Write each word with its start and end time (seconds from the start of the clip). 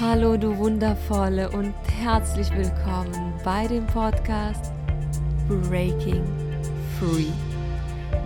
Hallo 0.00 0.36
du 0.36 0.58
wundervolle 0.58 1.48
und 1.52 1.72
herzlich 2.02 2.50
willkommen 2.50 3.32
bei 3.44 3.68
dem 3.68 3.86
Podcast 3.86 4.72
Breaking 5.46 6.24
Free. 6.98 7.30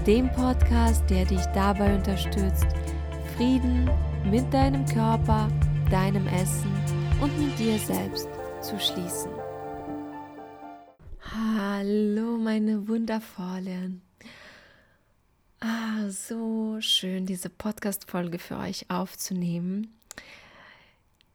Dem 0.06 0.33
Podcast, 0.33 1.04
der 1.10 1.26
dich 1.26 1.44
dabei 1.53 1.94
unterstützt, 1.94 2.67
Frieden 3.37 3.90
mit 4.24 4.51
deinem 4.54 4.87
Körper, 4.87 5.49
deinem 5.90 6.26
Essen 6.28 6.72
und 7.21 7.38
mit 7.38 7.58
dir 7.58 7.78
selbst 7.78 8.30
zu 8.62 8.80
schließen. 8.80 9.30
Hallo 11.21 12.38
meine 12.38 12.88
wundervollen. 12.88 14.00
Ah, 15.60 16.09
so 16.09 16.78
schön, 16.80 17.27
diese 17.27 17.50
Podcast-Folge 17.50 18.38
für 18.38 18.56
euch 18.56 18.88
aufzunehmen. 18.88 19.98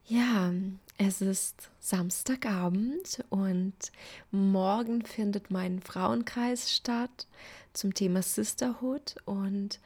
Ja, 0.05 0.51
es 0.97 1.21
ist 1.21 1.71
Samstagabend 1.79 3.23
und 3.29 3.73
morgen 4.31 5.05
findet 5.05 5.49
mein 5.49 5.81
Frauenkreis 5.81 6.73
statt 6.75 7.25
zum 7.71 7.93
Thema 7.93 8.21
Sisterhood 8.21 9.15
und 9.23 9.79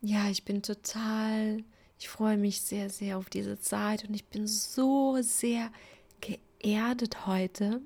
ja, 0.00 0.30
ich 0.30 0.44
bin 0.44 0.62
total, 0.62 1.64
ich 1.98 2.08
freue 2.08 2.36
mich 2.36 2.60
sehr, 2.60 2.88
sehr 2.88 3.18
auf 3.18 3.30
diese 3.30 3.58
Zeit 3.58 4.08
und 4.08 4.14
ich 4.14 4.26
bin 4.26 4.46
so 4.46 5.18
sehr 5.22 5.72
geerdet 6.20 7.26
heute. 7.26 7.80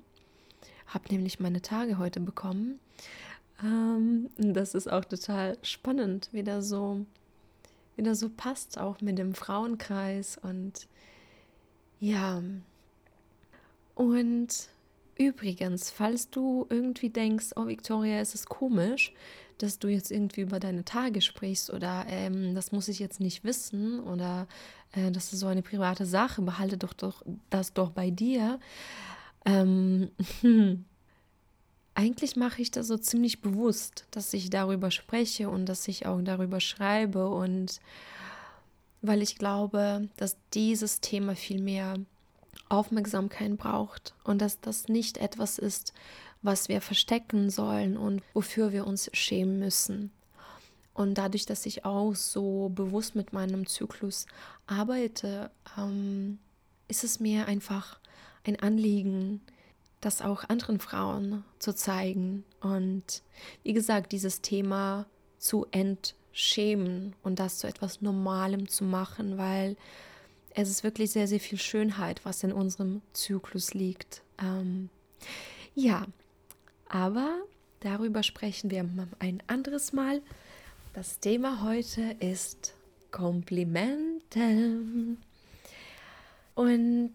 Habe 0.85 1.09
nämlich 1.09 1.39
meine 1.39 1.63
Tage 1.63 1.97
heute 1.97 2.19
bekommen. 2.19 2.79
Ähm, 3.63 4.29
das 4.37 4.75
ist 4.75 4.91
auch 4.91 5.05
total 5.05 5.57
spannend, 5.63 6.29
wieder 6.33 6.61
so, 6.61 7.03
wieder 7.95 8.13
so 8.13 8.29
passt 8.29 8.77
auch 8.77 9.01
mit 9.01 9.17
dem 9.17 9.33
Frauenkreis 9.33 10.37
und 10.37 10.87
ja. 12.03 12.43
Und 13.95 14.47
übrigens, 15.15 15.89
falls 15.89 16.29
du 16.29 16.67
irgendwie 16.69 17.09
denkst, 17.09 17.51
oh 17.55 17.65
Victoria, 17.65 18.17
es 18.17 18.35
ist 18.35 18.49
komisch, 18.49 19.13
dass 19.57 19.79
du 19.79 19.87
jetzt 19.87 20.11
irgendwie 20.11 20.41
über 20.41 20.59
deine 20.59 20.83
Tage 20.83 21.21
sprichst 21.21 21.69
oder 21.69 22.05
ähm, 22.09 22.55
das 22.55 22.73
muss 22.73 22.89
ich 22.89 22.99
jetzt 22.99 23.21
nicht 23.21 23.45
wissen 23.45 24.01
oder 24.01 24.47
äh, 24.91 25.11
das 25.11 25.31
ist 25.31 25.39
so 25.39 25.47
eine 25.47 25.61
private 25.61 26.05
Sache, 26.05 26.41
behalte 26.41 26.77
doch, 26.77 26.91
doch 26.91 27.23
das 27.49 27.71
doch 27.71 27.91
bei 27.91 28.09
dir. 28.09 28.59
Ähm, 29.45 30.09
eigentlich 31.95 32.35
mache 32.35 32.61
ich 32.61 32.71
das 32.71 32.87
so 32.87 32.97
ziemlich 32.97 33.39
bewusst, 33.39 34.07
dass 34.11 34.33
ich 34.33 34.49
darüber 34.49 34.91
spreche 34.91 35.49
und 35.49 35.67
dass 35.67 35.87
ich 35.87 36.05
auch 36.05 36.21
darüber 36.21 36.59
schreibe 36.59 37.29
und 37.29 37.79
weil 39.03 39.21
ich 39.21 39.35
glaube, 39.35 40.09
dass 40.15 40.37
dieses 40.53 41.01
Thema 41.01 41.35
viel 41.35 41.61
mehr 41.61 41.95
Aufmerksamkeit 42.69 43.57
braucht 43.57 44.15
und 44.23 44.41
dass 44.41 44.61
das 44.61 44.87
nicht 44.87 45.17
etwas 45.17 45.59
ist, 45.59 45.93
was 46.41 46.69
wir 46.69 46.81
verstecken 46.81 47.49
sollen 47.49 47.97
und 47.97 48.23
wofür 48.33 48.71
wir 48.71 48.87
uns 48.87 49.09
schämen 49.13 49.59
müssen. 49.59 50.11
Und 50.93 51.17
dadurch, 51.17 51.45
dass 51.45 51.65
ich 51.65 51.85
auch 51.85 52.15
so 52.15 52.69
bewusst 52.69 53.15
mit 53.15 53.33
meinem 53.33 53.67
Zyklus 53.67 54.25
arbeite, 54.67 55.51
ähm, 55.77 56.39
ist 56.87 57.03
es 57.03 57.19
mir 57.19 57.47
einfach 57.47 57.99
ein 58.45 58.59
Anliegen, 58.59 59.41
das 59.99 60.21
auch 60.21 60.47
anderen 60.47 60.79
Frauen 60.79 61.43
zu 61.59 61.73
zeigen. 61.75 62.45
Und 62.61 63.21
wie 63.63 63.73
gesagt, 63.73 64.11
dieses 64.11 64.41
Thema 64.41 65.07
zu 65.39 65.65
entdecken 65.71 66.22
schämen 66.33 67.15
und 67.23 67.39
das 67.39 67.59
zu 67.59 67.67
etwas 67.67 68.01
Normalem 68.01 68.67
zu 68.67 68.83
machen, 68.83 69.37
weil 69.37 69.77
es 70.55 70.69
ist 70.69 70.83
wirklich 70.83 71.11
sehr, 71.11 71.27
sehr 71.27 71.39
viel 71.39 71.59
Schönheit, 71.59 72.25
was 72.25 72.43
in 72.43 72.51
unserem 72.51 73.01
Zyklus 73.13 73.73
liegt. 73.73 74.21
Ähm, 74.39 74.89
ja, 75.75 76.05
aber 76.89 77.41
darüber 77.79 78.23
sprechen 78.23 78.69
wir 78.69 78.87
ein 79.19 79.41
anderes 79.47 79.93
Mal. 79.93 80.21
Das 80.93 81.19
Thema 81.19 81.63
heute 81.63 82.15
ist 82.19 82.73
Komplimente. 83.11 85.17
Und 86.55 87.13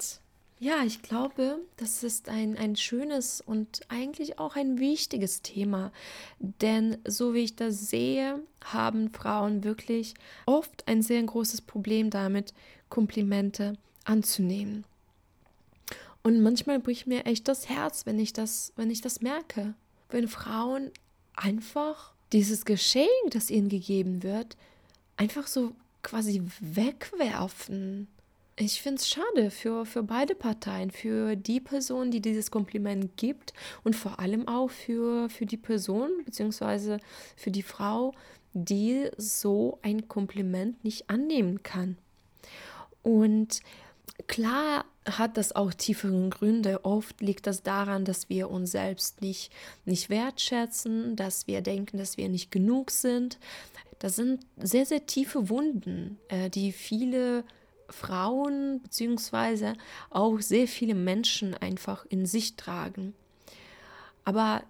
ja, 0.60 0.82
ich 0.84 1.02
glaube, 1.02 1.60
das 1.76 2.02
ist 2.02 2.28
ein, 2.28 2.56
ein 2.56 2.74
schönes 2.74 3.40
und 3.40 3.80
eigentlich 3.88 4.38
auch 4.38 4.56
ein 4.56 4.78
wichtiges 4.78 5.42
Thema. 5.42 5.92
Denn 6.40 6.98
so 7.06 7.32
wie 7.32 7.44
ich 7.44 7.54
das 7.54 7.90
sehe, 7.90 8.40
haben 8.64 9.10
Frauen 9.10 9.62
wirklich 9.62 10.14
oft 10.46 10.86
ein 10.88 11.02
sehr 11.02 11.22
großes 11.22 11.60
Problem 11.60 12.10
damit, 12.10 12.54
Komplimente 12.88 13.78
anzunehmen. 14.04 14.84
Und 16.22 16.40
manchmal 16.40 16.80
bricht 16.80 17.06
mir 17.06 17.26
echt 17.26 17.46
das 17.46 17.68
Herz, 17.68 18.04
wenn 18.04 18.18
ich 18.18 18.32
das, 18.32 18.72
wenn 18.74 18.90
ich 18.90 19.00
das 19.00 19.20
merke. 19.20 19.74
Wenn 20.10 20.26
Frauen 20.26 20.90
einfach 21.36 22.12
dieses 22.32 22.64
Geschenk, 22.64 23.08
das 23.30 23.50
ihnen 23.50 23.68
gegeben 23.68 24.24
wird, 24.24 24.56
einfach 25.16 25.46
so 25.46 25.72
quasi 26.02 26.42
wegwerfen 26.60 28.08
ich 28.58 28.82
finde 28.82 29.00
es 29.00 29.08
schade 29.08 29.50
für, 29.50 29.86
für 29.86 30.02
beide 30.02 30.34
Parteien, 30.34 30.90
für 30.90 31.36
die 31.36 31.60
Person, 31.60 32.10
die 32.10 32.20
dieses 32.20 32.50
Kompliment 32.50 33.16
gibt 33.16 33.52
und 33.84 33.94
vor 33.94 34.18
allem 34.18 34.48
auch 34.48 34.70
für, 34.70 35.28
für 35.30 35.46
die 35.46 35.56
Person 35.56 36.10
bzw. 36.24 36.98
für 37.36 37.50
die 37.50 37.62
Frau, 37.62 38.14
die 38.54 39.08
so 39.16 39.78
ein 39.82 40.08
Kompliment 40.08 40.82
nicht 40.82 41.08
annehmen 41.08 41.62
kann. 41.62 41.98
Und 43.02 43.60
klar 44.26 44.84
hat 45.06 45.36
das 45.36 45.54
auch 45.54 45.72
tiefere 45.72 46.28
Gründe. 46.28 46.84
Oft 46.84 47.20
liegt 47.20 47.46
das 47.46 47.62
daran, 47.62 48.04
dass 48.04 48.28
wir 48.28 48.50
uns 48.50 48.72
selbst 48.72 49.22
nicht, 49.22 49.52
nicht 49.84 50.10
wertschätzen, 50.10 51.14
dass 51.14 51.46
wir 51.46 51.60
denken, 51.60 51.98
dass 51.98 52.16
wir 52.16 52.28
nicht 52.28 52.50
genug 52.50 52.90
sind. 52.90 53.38
Das 54.00 54.16
sind 54.16 54.40
sehr, 54.56 54.86
sehr 54.86 55.06
tiefe 55.06 55.48
Wunden, 55.48 56.18
äh, 56.28 56.50
die 56.50 56.72
viele 56.72 57.44
Frauen 57.88 58.80
beziehungsweise 58.82 59.74
auch 60.10 60.40
sehr 60.40 60.68
viele 60.68 60.94
Menschen 60.94 61.54
einfach 61.54 62.06
in 62.06 62.26
sich 62.26 62.56
tragen. 62.56 63.14
Aber 64.24 64.62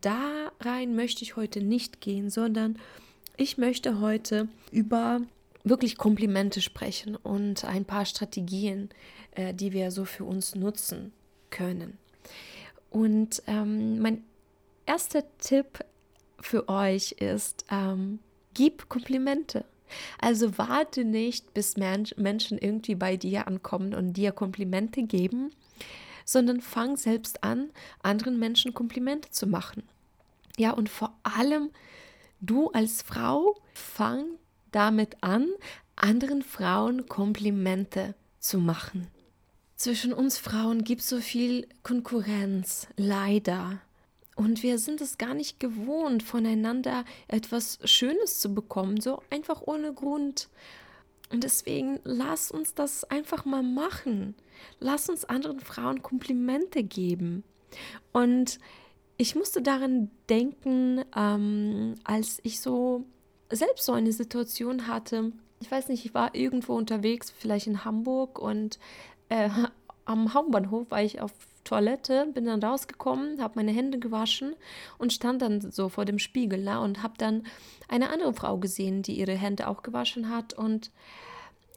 da 0.00 0.52
rein 0.60 0.94
möchte 0.94 1.22
ich 1.22 1.36
heute 1.36 1.60
nicht 1.60 2.00
gehen, 2.00 2.30
sondern 2.30 2.78
ich 3.36 3.58
möchte 3.58 4.00
heute 4.00 4.48
über 4.70 5.20
wirklich 5.64 5.96
Komplimente 5.96 6.60
sprechen 6.60 7.16
und 7.16 7.64
ein 7.64 7.84
paar 7.84 8.04
Strategien, 8.04 8.90
äh, 9.32 9.52
die 9.52 9.72
wir 9.72 9.90
so 9.90 10.04
für 10.04 10.24
uns 10.24 10.54
nutzen 10.54 11.12
können. 11.50 11.98
Und 12.90 13.42
ähm, 13.46 13.98
mein 13.98 14.22
erster 14.86 15.24
Tipp 15.38 15.84
für 16.40 16.68
euch 16.68 17.12
ist, 17.12 17.64
ähm, 17.70 18.20
gib 18.52 18.88
Komplimente. 18.88 19.64
Also 20.18 20.58
warte 20.58 21.04
nicht, 21.04 21.54
bis 21.54 21.76
Menschen 21.76 22.58
irgendwie 22.58 22.94
bei 22.94 23.16
dir 23.16 23.46
ankommen 23.46 23.94
und 23.94 24.14
dir 24.14 24.32
Komplimente 24.32 25.02
geben, 25.02 25.50
sondern 26.24 26.60
fang 26.60 26.96
selbst 26.96 27.44
an, 27.44 27.70
anderen 28.02 28.38
Menschen 28.38 28.74
Komplimente 28.74 29.30
zu 29.30 29.46
machen. 29.46 29.82
Ja, 30.56 30.70
und 30.70 30.88
vor 30.88 31.16
allem 31.22 31.70
du 32.40 32.70
als 32.70 33.02
Frau 33.02 33.56
fang 33.74 34.24
damit 34.70 35.16
an, 35.22 35.48
anderen 35.96 36.42
Frauen 36.42 37.06
Komplimente 37.06 38.14
zu 38.38 38.58
machen. 38.58 39.08
Zwischen 39.76 40.12
uns 40.12 40.38
Frauen 40.38 40.84
gibt 40.84 41.02
es 41.02 41.08
so 41.08 41.20
viel 41.20 41.68
Konkurrenz, 41.82 42.86
leider. 42.96 43.80
Und 44.36 44.62
wir 44.62 44.78
sind 44.78 45.00
es 45.00 45.18
gar 45.18 45.34
nicht 45.34 45.60
gewohnt, 45.60 46.22
voneinander 46.22 47.04
etwas 47.28 47.78
Schönes 47.84 48.40
zu 48.40 48.52
bekommen, 48.52 49.00
so 49.00 49.22
einfach 49.30 49.62
ohne 49.62 49.92
Grund. 49.92 50.48
Und 51.30 51.44
deswegen 51.44 52.00
lass 52.04 52.50
uns 52.50 52.74
das 52.74 53.04
einfach 53.04 53.44
mal 53.44 53.62
machen. 53.62 54.34
Lass 54.80 55.08
uns 55.08 55.24
anderen 55.24 55.60
Frauen 55.60 56.02
Komplimente 56.02 56.82
geben. 56.82 57.44
Und 58.12 58.58
ich 59.16 59.34
musste 59.34 59.62
daran 59.62 60.10
denken, 60.28 61.04
ähm, 61.16 61.94
als 62.04 62.40
ich 62.42 62.60
so 62.60 63.04
selbst 63.50 63.86
so 63.86 63.92
eine 63.92 64.12
Situation 64.12 64.88
hatte. 64.88 65.32
Ich 65.60 65.70
weiß 65.70 65.88
nicht, 65.88 66.04
ich 66.04 66.14
war 66.14 66.34
irgendwo 66.34 66.74
unterwegs, 66.74 67.30
vielleicht 67.30 67.66
in 67.66 67.84
Hamburg 67.84 68.38
und 68.38 68.78
äh, 69.28 69.48
am 70.04 70.34
Hauptbahnhof 70.34 70.90
war 70.90 71.02
ich 71.02 71.20
auf 71.20 71.32
Toilette, 71.64 72.26
bin 72.32 72.44
dann 72.44 72.62
rausgekommen, 72.62 73.40
habe 73.40 73.54
meine 73.56 73.72
Hände 73.72 73.98
gewaschen 73.98 74.54
und 74.98 75.12
stand 75.12 75.42
dann 75.42 75.70
so 75.70 75.88
vor 75.88 76.04
dem 76.04 76.18
Spiegel 76.18 76.62
na, 76.62 76.78
und 76.78 77.02
habe 77.02 77.14
dann 77.18 77.44
eine 77.88 78.10
andere 78.10 78.34
Frau 78.34 78.58
gesehen, 78.58 79.02
die 79.02 79.18
ihre 79.18 79.34
Hände 79.34 79.68
auch 79.68 79.82
gewaschen 79.82 80.30
hat 80.30 80.52
und 80.52 80.90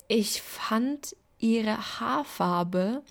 ich 0.08 0.42
fand 0.42 1.16
ihre 1.40 1.78
Haarfarbe 2.00 3.04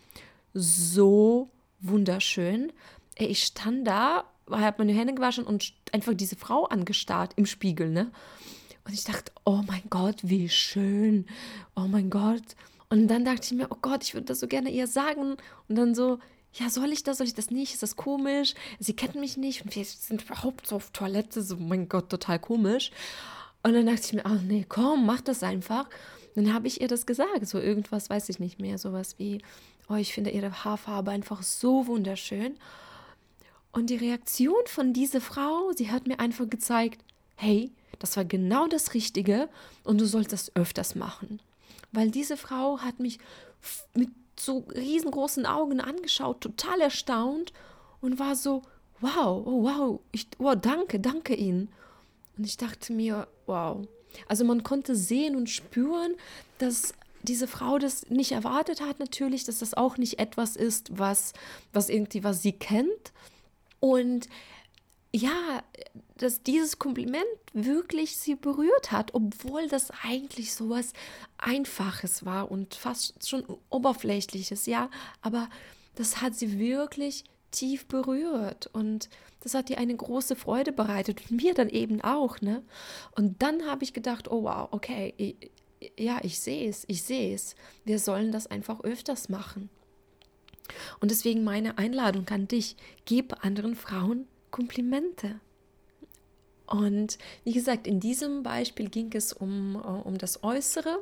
so 0.55 1.51
wunderschön. 1.81 2.73
Ich 3.17 3.45
stand 3.45 3.87
da, 3.87 4.25
habe 4.51 4.85
meine 4.85 4.99
Hände 4.99 5.15
gewaschen 5.15 5.45
und 5.45 5.73
einfach 5.93 6.15
diese 6.15 6.37
Frau 6.37 6.65
angestarrt 6.65 7.33
im 7.37 7.47
Spiegel, 7.47 7.91
ne? 7.91 8.11
Und 8.85 8.93
ich 8.93 9.05
dachte, 9.05 9.33
oh 9.45 9.63
mein 9.67 9.83
Gott, 9.91 10.21
wie 10.23 10.49
schön. 10.49 11.27
Oh 11.75 11.89
mein 11.89 12.09
Gott. 12.09 12.45
Und 12.89 13.09
dann 13.09 13.25
dachte 13.25 13.43
ich 13.43 13.53
mir, 13.53 13.67
oh 13.71 13.79
Gott, 13.83 14.05
ich 14.05 14.15
würde 14.15 14.27
das 14.27 14.39
so 14.39 14.47
gerne 14.47 14.71
ihr 14.71 14.87
sagen. 14.87 15.37
Und 15.69 15.77
dann 15.77 15.95
so, 15.95 16.21
ja, 16.59 16.71
soll 16.71 16.93
ich 16.93 17.03
das, 17.03 17.19
soll 17.19 17.27
ich 17.27 17.35
das 17.35 17.51
nicht? 17.51 17.75
Ist 17.75 17.83
das 17.83 17.97
komisch? 17.97 18.55
Sie 18.79 18.95
kennen 18.95 19.21
mich 19.21 19.37
nicht 19.37 19.65
und 19.65 19.75
wir 19.75 19.85
sind 19.85 20.23
überhaupt 20.23 20.67
so 20.67 20.77
auf 20.77 20.91
Toilette, 20.91 21.43
so, 21.43 21.57
mein 21.57 21.89
Gott, 21.89 22.09
total 22.09 22.39
komisch. 22.39 22.91
Und 23.63 23.75
dann 23.75 23.87
dachte 23.87 24.03
ich 24.05 24.13
mir, 24.13 24.25
ach 24.25 24.41
nee, 24.43 24.65
komm, 24.69 25.07
mach 25.07 25.21
das 25.21 25.43
einfach. 25.43 25.89
dann 26.35 26.53
habe 26.53 26.67
ich 26.67 26.81
ihr 26.81 26.89
das 26.89 27.07
gesagt, 27.07 27.47
so 27.47 27.59
irgendwas 27.59 28.11
weiß 28.11 28.29
ich 28.29 28.39
nicht 28.39 28.59
mehr, 28.61 28.79
sowas 28.79 29.17
wie, 29.19 29.43
oh, 29.89 29.95
ich 29.95 30.15
finde 30.15 30.31
ihre 30.31 30.65
Haarfarbe 30.65 31.11
einfach 31.11 31.43
so 31.43 31.87
wunderschön. 31.87 32.57
Und 33.73 33.91
die 33.91 33.97
Reaktion 33.97 34.67
von 34.67 34.93
dieser 34.93 35.21
Frau, 35.21 35.73
sie 35.77 35.91
hat 35.91 36.07
mir 36.07 36.21
einfach 36.21 36.49
gezeigt, 36.49 37.03
hey, 37.35 37.71
das 37.99 38.17
war 38.17 38.25
genau 38.25 38.67
das 38.69 38.95
Richtige 38.95 39.49
und 39.85 40.01
du 40.01 40.07
sollst 40.07 40.33
das 40.33 40.55
öfters 40.57 40.95
machen. 40.95 41.41
Weil 41.93 42.11
diese 42.11 42.37
Frau 42.37 42.79
hat 42.79 43.01
mich 43.01 43.19
mit 43.95 44.11
so 44.39 44.65
riesengroßen 44.75 45.47
Augen 45.47 45.81
angeschaut, 45.81 46.41
total 46.41 46.81
erstaunt 46.81 47.53
und 48.01 48.19
war 48.19 48.37
so, 48.37 48.63
wow, 49.01 49.43
oh 49.47 49.63
wow, 49.63 50.01
ich, 50.13 50.29
oh, 50.39 50.55
danke, 50.55 51.01
danke 51.01 51.35
Ihnen. 51.35 51.69
Und 52.37 52.45
ich 52.45 52.57
dachte 52.57 52.93
mir, 52.93 53.29
wow. 53.47 53.87
Also 54.29 54.45
man 54.45 54.63
konnte 54.63 54.95
sehen 54.95 55.37
und 55.37 55.51
spüren, 55.51 56.15
dass 56.59 56.95
diese 57.23 57.47
Frau 57.47 57.79
das 57.79 58.09
nicht 58.09 58.33
erwartet 58.33 58.81
hat, 58.81 58.99
natürlich, 58.99 59.45
dass 59.45 59.59
das 59.59 59.75
auch 59.75 59.99
nicht 59.99 60.19
etwas 60.19 60.57
ist, 60.57 60.99
was, 60.99 61.33
was 61.73 61.89
irgendwie, 61.89 62.25
was 62.25 62.43
sie 62.43 62.53
kennt. 62.53 63.13
Und 63.81 64.29
ja, 65.15 65.63
dass 66.19 66.43
dieses 66.43 66.79
Kompliment 66.79 67.25
wirklich 67.53 68.17
sie 68.17 68.35
berührt 68.35 68.93
hat, 68.93 69.15
obwohl 69.15 69.69
das 69.69 69.91
eigentlich 70.03 70.55
so 70.55 70.71
was 70.71 70.93
Einfaches 71.39 72.25
war 72.25 72.51
und 72.51 72.75
fast 72.75 73.27
schon 73.27 73.45
Oberflächliches, 73.71 74.67
ja, 74.67 74.91
aber 75.23 75.49
das 75.95 76.21
hat 76.21 76.35
sie 76.35 76.59
wirklich 76.59 77.25
tief 77.51 77.87
berührt 77.87 78.69
und 78.73 79.09
das 79.41 79.55
hat 79.55 79.71
ihr 79.71 79.79
eine 79.79 79.97
große 79.97 80.37
Freude 80.37 80.73
bereitet 80.73 81.31
und 81.31 81.43
mir 81.43 81.55
dann 81.55 81.69
eben 81.69 82.01
auch, 82.01 82.41
ne? 82.41 82.63
Und 83.15 83.43
dann 83.43 83.67
habe 83.67 83.85
ich 83.85 83.93
gedacht, 83.93 84.31
oh 84.31 84.43
wow, 84.43 84.69
okay, 84.73 85.37
ja, 85.99 86.19
ich 86.23 86.41
sehe 86.41 86.69
es, 86.69 86.85
ich 86.89 87.03
sehe 87.03 87.35
es. 87.35 87.55
Wir 87.85 87.99
sollen 87.99 88.33
das 88.33 88.47
einfach 88.47 88.81
öfters 88.81 89.29
machen. 89.29 89.71
Und 91.01 91.11
deswegen 91.11 91.45
meine 91.45 91.79
Einladung 91.79 92.29
an 92.29 92.49
dich, 92.49 92.77
gib 93.05 93.45
anderen 93.45 93.77
Frauen 93.77 94.27
Komplimente. 94.57 95.39
Und 96.67 97.19
wie 97.45 97.53
gesagt, 97.53 97.87
in 97.87 98.01
diesem 98.01 98.43
Beispiel 98.43 98.89
ging 98.89 99.13
es 99.13 99.35
um, 99.35 99.75
äh, 99.77 100.09
um 100.09 100.17
das 100.17 100.43
Äußere. 100.43 100.99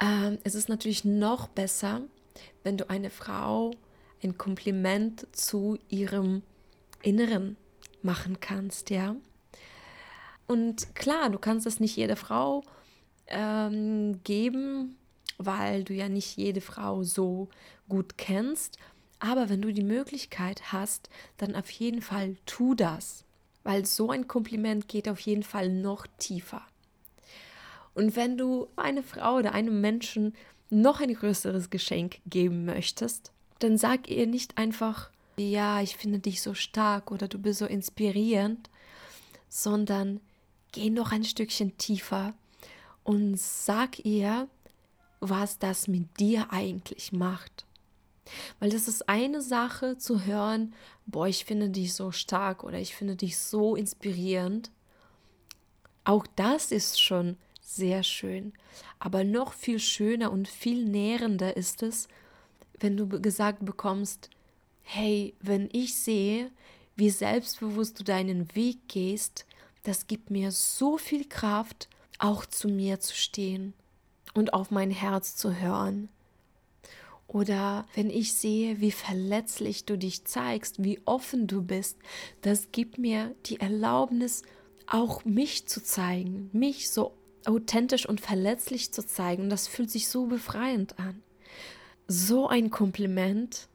Ähm, 0.00 0.38
es 0.42 0.56
ist 0.56 0.68
natürlich 0.68 1.04
noch 1.04 1.46
besser, 1.46 2.02
wenn 2.64 2.76
du 2.76 2.90
eine 2.90 3.10
Frau 3.10 3.70
ein 4.24 4.36
Kompliment 4.36 5.28
zu 5.30 5.78
ihrem 5.88 6.42
Inneren 7.00 7.56
machen 8.02 8.40
kannst, 8.40 8.90
ja. 8.90 9.14
Und 10.48 10.96
klar, 10.96 11.30
du 11.30 11.38
kannst 11.38 11.64
es 11.64 11.78
nicht 11.78 11.94
jeder 11.94 12.16
Frau 12.16 12.64
ähm, 13.28 14.20
geben, 14.24 14.96
weil 15.38 15.84
du 15.84 15.94
ja 15.94 16.08
nicht 16.08 16.36
jede 16.36 16.60
Frau 16.60 17.04
so 17.04 17.50
gut 17.88 18.18
kennst. 18.18 18.78
Aber 19.18 19.48
wenn 19.48 19.62
du 19.62 19.72
die 19.72 19.82
Möglichkeit 19.82 20.72
hast, 20.72 21.08
dann 21.38 21.54
auf 21.54 21.70
jeden 21.70 22.02
Fall 22.02 22.36
tu 22.44 22.74
das, 22.74 23.24
weil 23.62 23.86
so 23.86 24.10
ein 24.10 24.28
Kompliment 24.28 24.88
geht 24.88 25.08
auf 25.08 25.20
jeden 25.20 25.42
Fall 25.42 25.68
noch 25.68 26.06
tiefer. 26.18 26.62
Und 27.94 28.14
wenn 28.14 28.36
du 28.36 28.68
eine 28.76 29.02
Frau 29.02 29.36
oder 29.36 29.52
einem 29.52 29.80
Menschen 29.80 30.34
noch 30.68 31.00
ein 31.00 31.14
größeres 31.14 31.70
Geschenk 31.70 32.18
geben 32.26 32.64
möchtest, 32.64 33.32
dann 33.58 33.78
sag 33.78 34.08
ihr 34.10 34.26
nicht 34.26 34.58
einfach, 34.58 35.10
ja, 35.38 35.80
ich 35.80 35.96
finde 35.96 36.18
dich 36.18 36.42
so 36.42 36.54
stark 36.54 37.10
oder 37.10 37.28
du 37.28 37.38
bist 37.38 37.58
so 37.58 37.66
inspirierend, 37.66 38.68
sondern 39.48 40.20
geh 40.72 40.90
noch 40.90 41.12
ein 41.12 41.24
Stückchen 41.24 41.76
tiefer 41.78 42.34
und 43.04 43.38
sag 43.38 44.04
ihr, 44.04 44.48
was 45.20 45.58
das 45.58 45.88
mit 45.88 46.18
dir 46.18 46.48
eigentlich 46.50 47.12
macht. 47.12 47.65
Weil 48.58 48.70
das 48.70 48.88
ist 48.88 49.08
eine 49.08 49.40
Sache 49.40 49.98
zu 49.98 50.24
hören, 50.24 50.74
boah, 51.06 51.28
ich 51.28 51.44
finde 51.44 51.70
dich 51.70 51.94
so 51.94 52.10
stark 52.10 52.64
oder 52.64 52.78
ich 52.78 52.94
finde 52.94 53.16
dich 53.16 53.38
so 53.38 53.76
inspirierend. 53.76 54.70
Auch 56.04 56.26
das 56.36 56.72
ist 56.72 57.00
schon 57.00 57.36
sehr 57.60 58.02
schön. 58.02 58.52
Aber 58.98 59.24
noch 59.24 59.52
viel 59.52 59.78
schöner 59.78 60.30
und 60.32 60.48
viel 60.48 60.84
nährender 60.84 61.56
ist 61.56 61.82
es, 61.82 62.08
wenn 62.78 62.96
du 62.96 63.08
gesagt 63.08 63.64
bekommst, 63.64 64.30
hey, 64.82 65.34
wenn 65.40 65.68
ich 65.72 65.96
sehe, 65.96 66.50
wie 66.94 67.10
selbstbewusst 67.10 67.98
du 67.98 68.04
deinen 68.04 68.54
Weg 68.54 68.88
gehst, 68.88 69.46
das 69.82 70.06
gibt 70.06 70.30
mir 70.30 70.52
so 70.52 70.96
viel 70.98 71.28
Kraft, 71.28 71.88
auch 72.18 72.46
zu 72.46 72.68
mir 72.68 73.00
zu 73.00 73.14
stehen 73.14 73.74
und 74.34 74.54
auf 74.54 74.70
mein 74.70 74.90
Herz 74.90 75.36
zu 75.36 75.54
hören. 75.60 76.08
Oder 77.28 77.86
wenn 77.94 78.08
ich 78.08 78.34
sehe, 78.34 78.80
wie 78.80 78.92
verletzlich 78.92 79.84
du 79.84 79.98
dich 79.98 80.24
zeigst, 80.24 80.82
wie 80.82 81.00
offen 81.04 81.46
du 81.46 81.62
bist, 81.62 81.98
das 82.42 82.70
gibt 82.72 82.98
mir 82.98 83.34
die 83.46 83.60
Erlaubnis, 83.60 84.42
auch 84.86 85.24
mich 85.24 85.66
zu 85.66 85.82
zeigen, 85.82 86.48
mich 86.52 86.90
so 86.90 87.12
authentisch 87.44 88.06
und 88.06 88.20
verletzlich 88.20 88.92
zu 88.92 89.04
zeigen. 89.04 89.50
das 89.50 89.68
fühlt 89.68 89.90
sich 89.90 90.08
so 90.08 90.26
befreiend 90.26 90.98
an. 90.98 91.22
So 92.08 92.48
ein 92.48 92.70
Kompliment 92.70 93.68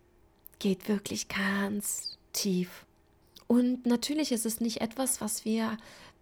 geht 0.60 0.88
wirklich 0.88 1.28
ganz 1.28 2.18
tief. 2.32 2.86
Und 3.48 3.86
natürlich 3.86 4.32
ist 4.32 4.46
es 4.46 4.62
nicht 4.62 4.80
etwas, 4.80 5.20
was 5.20 5.44
wir, 5.44 5.78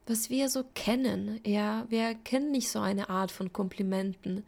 was 0.07 0.31
wir 0.31 0.49
so 0.49 0.63
kennen. 0.73 1.39
Ja, 1.45 1.85
wir 1.89 2.15
kennen 2.15 2.49
nicht 2.51 2.69
so 2.69 2.79
eine 2.79 3.09
Art 3.09 3.31
von 3.31 3.53
Komplimenten. 3.53 4.43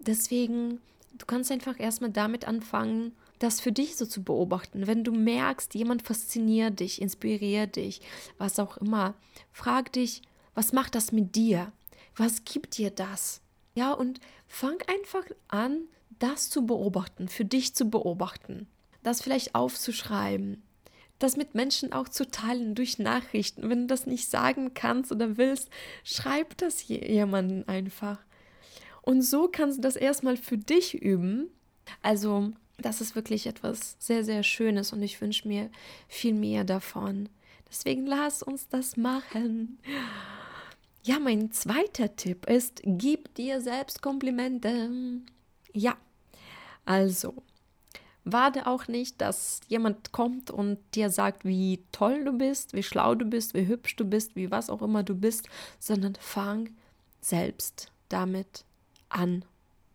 Deswegen 0.00 0.80
Du 1.20 1.26
kannst 1.26 1.52
einfach 1.52 1.78
erstmal 1.78 2.10
damit 2.10 2.48
anfangen, 2.48 3.12
das 3.40 3.60
für 3.60 3.72
dich 3.72 3.96
so 3.96 4.06
zu 4.06 4.24
beobachten. 4.24 4.86
Wenn 4.86 5.04
du 5.04 5.12
merkst, 5.12 5.74
jemand 5.74 6.02
fasziniert 6.02 6.80
dich, 6.80 7.00
inspiriert 7.00 7.76
dich, 7.76 8.00
was 8.38 8.58
auch 8.58 8.78
immer, 8.78 9.12
frag 9.52 9.92
dich, 9.92 10.22
was 10.54 10.72
macht 10.72 10.94
das 10.94 11.12
mit 11.12 11.36
dir? 11.36 11.72
Was 12.16 12.44
gibt 12.44 12.78
dir 12.78 12.90
das? 12.90 13.42
Ja, 13.74 13.92
und 13.92 14.18
fang 14.48 14.78
einfach 14.86 15.24
an, 15.48 15.82
das 16.18 16.48
zu 16.48 16.64
beobachten, 16.64 17.28
für 17.28 17.44
dich 17.44 17.74
zu 17.74 17.90
beobachten, 17.90 18.66
das 19.02 19.20
vielleicht 19.20 19.54
aufzuschreiben, 19.54 20.62
das 21.18 21.36
mit 21.36 21.54
Menschen 21.54 21.92
auch 21.92 22.08
zu 22.08 22.30
teilen 22.30 22.74
durch 22.74 22.98
Nachrichten. 22.98 23.68
Wenn 23.68 23.82
du 23.82 23.86
das 23.88 24.06
nicht 24.06 24.30
sagen 24.30 24.72
kannst 24.72 25.12
oder 25.12 25.36
willst, 25.36 25.68
schreib 26.02 26.56
das 26.56 26.88
jemanden 26.88 27.68
einfach. 27.68 28.18
Und 29.02 29.22
so 29.22 29.48
kannst 29.48 29.78
du 29.78 29.82
das 29.82 29.96
erstmal 29.96 30.36
für 30.36 30.58
dich 30.58 30.94
üben. 30.94 31.48
Also, 32.02 32.52
das 32.78 33.00
ist 33.00 33.14
wirklich 33.14 33.46
etwas 33.46 33.96
sehr, 33.98 34.24
sehr 34.24 34.42
Schönes 34.42 34.92
und 34.92 35.02
ich 35.02 35.20
wünsche 35.20 35.48
mir 35.48 35.70
viel 36.08 36.34
mehr 36.34 36.64
davon. 36.64 37.28
Deswegen 37.68 38.06
lass 38.06 38.42
uns 38.42 38.68
das 38.68 38.96
machen. 38.96 39.78
Ja, 41.02 41.18
mein 41.18 41.50
zweiter 41.52 42.14
Tipp 42.16 42.46
ist, 42.46 42.82
gib 42.84 43.34
dir 43.34 43.60
selbst 43.60 44.02
Komplimente. 44.02 44.90
Ja, 45.72 45.96
also, 46.84 47.42
warte 48.24 48.66
auch 48.66 48.88
nicht, 48.88 49.20
dass 49.20 49.60
jemand 49.68 50.12
kommt 50.12 50.50
und 50.50 50.78
dir 50.94 51.10
sagt, 51.10 51.44
wie 51.44 51.84
toll 51.92 52.24
du 52.24 52.32
bist, 52.32 52.74
wie 52.74 52.82
schlau 52.82 53.14
du 53.14 53.24
bist, 53.24 53.54
wie 53.54 53.66
hübsch 53.66 53.96
du 53.96 54.04
bist, 54.04 54.36
wie 54.36 54.50
was 54.50 54.68
auch 54.68 54.82
immer 54.82 55.02
du 55.02 55.14
bist, 55.14 55.48
sondern 55.78 56.16
fang 56.16 56.70
selbst 57.20 57.92
damit 58.08 58.64
an. 59.10 59.44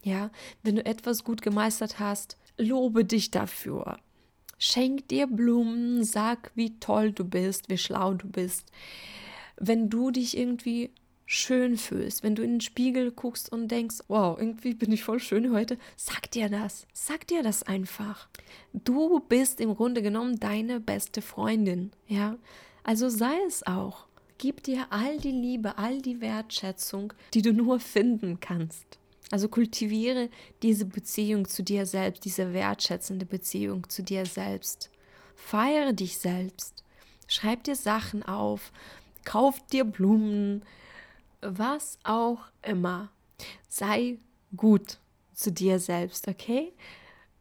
Ja, 0.03 0.29
wenn 0.61 0.75
du 0.75 0.85
etwas 0.85 1.23
gut 1.23 1.41
gemeistert 1.41 1.99
hast, 1.99 2.37
lobe 2.57 3.05
dich 3.05 3.31
dafür. 3.31 3.97
Schenk 4.57 5.07
dir 5.09 5.27
Blumen, 5.27 6.03
sag, 6.03 6.51
wie 6.55 6.79
toll 6.79 7.11
du 7.11 7.25
bist, 7.25 7.69
wie 7.69 7.77
schlau 7.77 8.13
du 8.13 8.27
bist. 8.27 8.71
Wenn 9.57 9.89
du 9.89 10.11
dich 10.11 10.37
irgendwie 10.37 10.91
schön 11.25 11.77
fühlst, 11.77 12.23
wenn 12.23 12.35
du 12.35 12.43
in 12.43 12.51
den 12.51 12.61
Spiegel 12.61 13.11
guckst 13.11 13.51
und 13.51 13.69
denkst, 13.69 13.97
wow, 14.07 14.37
irgendwie 14.37 14.75
bin 14.75 14.91
ich 14.91 15.03
voll 15.03 15.19
schön 15.19 15.51
heute, 15.53 15.77
sag 15.97 16.29
dir 16.31 16.49
das, 16.49 16.85
sag 16.93 17.27
dir 17.27 17.41
das 17.41 17.63
einfach. 17.63 18.29
Du 18.73 19.19
bist 19.19 19.59
im 19.59 19.75
Grunde 19.75 20.01
genommen 20.01 20.39
deine 20.39 20.79
beste 20.79 21.21
Freundin, 21.21 21.91
ja? 22.07 22.37
Also 22.83 23.09
sei 23.09 23.35
es 23.47 23.65
auch. 23.65 24.05
Gib 24.37 24.63
dir 24.63 24.85
all 24.89 25.17
die 25.17 25.31
Liebe, 25.31 25.77
all 25.77 26.01
die 26.01 26.21
Wertschätzung, 26.21 27.13
die 27.33 27.41
du 27.41 27.53
nur 27.53 27.79
finden 27.79 28.39
kannst. 28.39 28.99
Also 29.31 29.49
kultiviere 29.49 30.29
diese 30.61 30.85
Beziehung 30.85 31.47
zu 31.47 31.63
dir 31.63 31.85
selbst, 31.85 32.25
diese 32.25 32.53
wertschätzende 32.53 33.25
Beziehung 33.25 33.89
zu 33.89 34.03
dir 34.03 34.25
selbst. 34.25 34.89
Feiere 35.35 35.93
dich 35.93 36.17
selbst. 36.19 36.83
Schreib 37.27 37.63
dir 37.63 37.75
Sachen 37.75 38.23
auf. 38.23 38.71
Kauf 39.23 39.59
dir 39.67 39.83
Blumen. 39.83 40.63
Was 41.41 41.97
auch 42.03 42.39
immer. 42.61 43.09
Sei 43.67 44.19
gut. 44.55 44.99
zu 45.35 45.51
dir 45.51 45.79
selbst, 45.79 46.27
okay? 46.27 46.73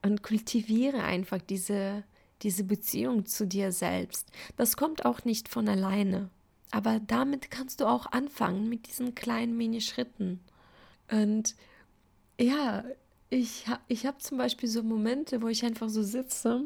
Und 0.03 0.23
kultiviere 0.23 1.03
einfach 1.03 1.41
diese, 1.41 2.05
diese 2.43 2.65
Beziehung 2.65 3.25
zu 3.25 3.47
dir 3.47 3.73
selbst. 3.73 4.29
Das 4.57 4.77
kommt 4.77 5.05
auch 5.07 5.25
nicht 5.25 5.49
von 5.49 5.69
alleine. 5.69 6.29
Aber 6.71 7.01
damit 7.01 7.51
kannst 7.51 7.81
du 7.81 7.87
auch 7.87 8.07
anfangen 8.13 8.69
mit 8.69 8.89
diesen 8.89 9.15
kleinen 9.15 9.57
Mini-Schritten. 9.57 10.41
Und 11.11 11.55
ja, 12.41 12.85
ich, 13.31 13.65
ich 13.89 14.07
habe 14.07 14.19
zum 14.19 14.39
Beispiel 14.39 14.69
so 14.69 14.83
Momente, 14.83 15.43
wo 15.43 15.49
ich 15.49 15.65
einfach 15.65 15.89
so 15.89 16.03
sitze 16.03 16.63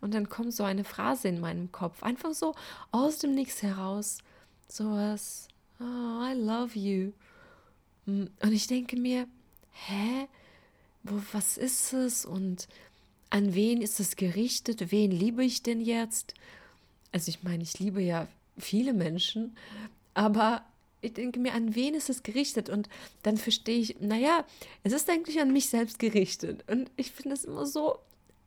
und 0.00 0.14
dann 0.14 0.28
kommt 0.28 0.54
so 0.54 0.64
eine 0.64 0.84
Phrase 0.84 1.28
in 1.28 1.40
meinem 1.40 1.72
Kopf, 1.72 2.02
einfach 2.02 2.34
so 2.34 2.54
aus 2.90 3.18
dem 3.18 3.34
Nichts 3.34 3.62
heraus. 3.62 4.18
Sowas, 4.68 5.48
oh, 5.80 5.84
I 5.84 6.34
love 6.34 6.78
you. 6.78 7.12
Und 8.06 8.52
ich 8.52 8.66
denke 8.66 8.96
mir, 8.96 9.26
hä? 9.72 10.28
Wo, 11.02 11.20
was 11.32 11.56
ist 11.56 11.92
es? 11.92 12.24
Und 12.24 12.68
an 13.30 13.54
wen 13.54 13.82
ist 13.82 14.00
es 14.00 14.16
gerichtet? 14.16 14.90
Wen 14.90 15.10
liebe 15.10 15.44
ich 15.44 15.62
denn 15.62 15.80
jetzt? 15.80 16.34
Also 17.12 17.30
ich 17.30 17.42
meine, 17.42 17.62
ich 17.62 17.78
liebe 17.78 18.02
ja 18.02 18.28
viele 18.58 18.92
Menschen, 18.92 19.56
aber 20.14 20.62
ich 21.00 21.14
denke 21.14 21.38
mir, 21.38 21.54
an 21.54 21.74
wen 21.74 21.94
ist 21.94 22.10
es 22.10 22.22
gerichtet? 22.22 22.68
Und 22.68 22.88
dann 23.22 23.36
verstehe 23.36 23.78
ich, 23.78 24.00
naja, 24.00 24.44
es 24.82 24.92
ist 24.92 25.08
eigentlich 25.08 25.40
an 25.40 25.52
mich 25.52 25.68
selbst 25.68 25.98
gerichtet. 25.98 26.64
Und 26.70 26.90
ich 26.96 27.12
finde 27.12 27.34
es 27.34 27.44
immer 27.44 27.66
so 27.66 27.98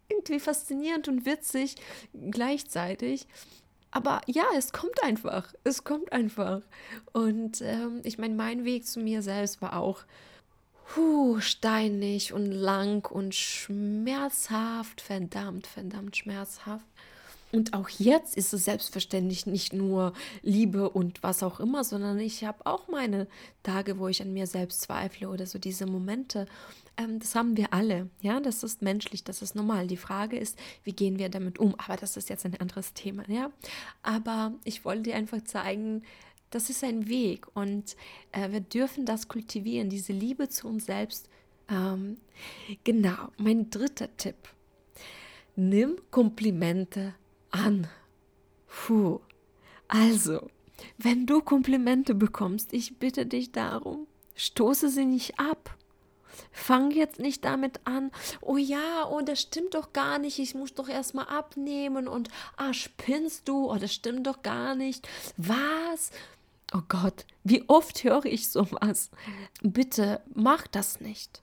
irgendwie 0.09 0.39
faszinierend 0.39 1.07
und 1.07 1.25
witzig 1.25 1.75
gleichzeitig. 2.31 3.27
Aber 3.91 4.21
ja, 4.25 4.45
es 4.57 4.71
kommt 4.71 5.03
einfach. 5.03 5.53
Es 5.63 5.83
kommt 5.83 6.11
einfach. 6.13 6.61
Und 7.11 7.61
ähm, 7.61 8.01
ich 8.03 8.17
meine, 8.17 8.35
mein 8.35 8.63
Weg 8.63 8.85
zu 8.85 8.99
mir 8.99 9.21
selbst 9.21 9.61
war 9.61 9.77
auch 9.77 10.03
puh, 10.93 11.39
steinig 11.39 12.33
und 12.33 12.45
lang 12.45 13.09
und 13.09 13.35
schmerzhaft. 13.35 15.01
Verdammt, 15.01 15.67
verdammt 15.67 16.17
schmerzhaft. 16.17 16.85
Und 17.51 17.73
auch 17.73 17.89
jetzt 17.89 18.37
ist 18.37 18.53
es 18.53 18.65
selbstverständlich 18.65 19.45
nicht 19.45 19.73
nur 19.73 20.13
Liebe 20.41 20.89
und 20.89 21.21
was 21.21 21.43
auch 21.43 21.59
immer, 21.59 21.83
sondern 21.83 22.19
ich 22.19 22.43
habe 22.45 22.65
auch 22.65 22.87
meine 22.87 23.27
Tage, 23.63 23.99
wo 23.99 24.07
ich 24.07 24.21
an 24.21 24.33
mir 24.33 24.47
selbst 24.47 24.81
zweifle 24.81 25.29
oder 25.29 25.45
so 25.45 25.59
diese 25.59 25.85
Momente. 25.85 26.45
Ähm, 26.97 27.19
das 27.19 27.35
haben 27.35 27.57
wir 27.57 27.73
alle. 27.73 28.09
Ja, 28.21 28.39
das 28.39 28.63
ist 28.63 28.81
menschlich, 28.81 29.23
das 29.23 29.41
ist 29.41 29.55
normal. 29.55 29.87
Die 29.87 29.97
Frage 29.97 30.37
ist, 30.37 30.57
wie 30.83 30.93
gehen 30.93 31.19
wir 31.19 31.29
damit 31.29 31.59
um? 31.59 31.75
Aber 31.77 31.97
das 31.97 32.17
ist 32.17 32.29
jetzt 32.29 32.45
ein 32.45 32.59
anderes 32.59 32.93
Thema. 32.93 33.23
Ja, 33.27 33.51
aber 34.01 34.53
ich 34.63 34.85
wollte 34.85 35.03
dir 35.03 35.15
einfach 35.15 35.43
zeigen, 35.43 36.03
das 36.51 36.69
ist 36.69 36.83
ein 36.83 37.07
Weg 37.07 37.47
und 37.55 37.95
äh, 38.33 38.51
wir 38.51 38.59
dürfen 38.59 39.05
das 39.05 39.27
kultivieren, 39.27 39.89
diese 39.89 40.13
Liebe 40.13 40.49
zu 40.49 40.67
uns 40.67 40.85
selbst. 40.85 41.29
Ähm, 41.69 42.17
genau, 42.83 43.29
mein 43.37 43.69
dritter 43.69 44.15
Tipp. 44.17 44.35
Nimm 45.55 45.97
Komplimente 46.11 47.13
an. 47.51 47.87
Puh. 48.67 49.19
Also, 49.87 50.49
wenn 50.97 51.25
du 51.25 51.41
Komplimente 51.41 52.15
bekommst, 52.15 52.73
ich 52.73 52.97
bitte 52.97 53.25
dich 53.25 53.51
darum, 53.51 54.07
stoße 54.35 54.89
sie 54.89 55.05
nicht 55.05 55.39
ab. 55.39 55.75
Fang 56.51 56.91
jetzt 56.91 57.19
nicht 57.19 57.43
damit 57.43 57.81
an, 57.85 58.11
oh 58.39 58.57
ja, 58.57 59.07
oh, 59.09 59.21
das 59.21 59.41
stimmt 59.41 59.73
doch 59.73 59.93
gar 59.93 60.17
nicht, 60.17 60.39
ich 60.39 60.55
muss 60.55 60.73
doch 60.73 60.87
erstmal 60.87 61.27
abnehmen 61.27 62.07
und 62.07 62.29
ah, 62.57 62.73
spinnst 62.73 63.47
du, 63.47 63.69
oh, 63.69 63.75
das 63.75 63.93
stimmt 63.93 64.27
doch 64.27 64.41
gar 64.41 64.75
nicht. 64.75 65.07
Was? 65.37 66.11
Oh 66.73 66.81
Gott, 66.87 67.25
wie 67.43 67.67
oft 67.67 68.03
höre 68.03 68.25
ich 68.25 68.49
sowas? 68.49 69.11
Bitte 69.61 70.21
mach 70.33 70.67
das 70.67 71.01
nicht. 71.01 71.41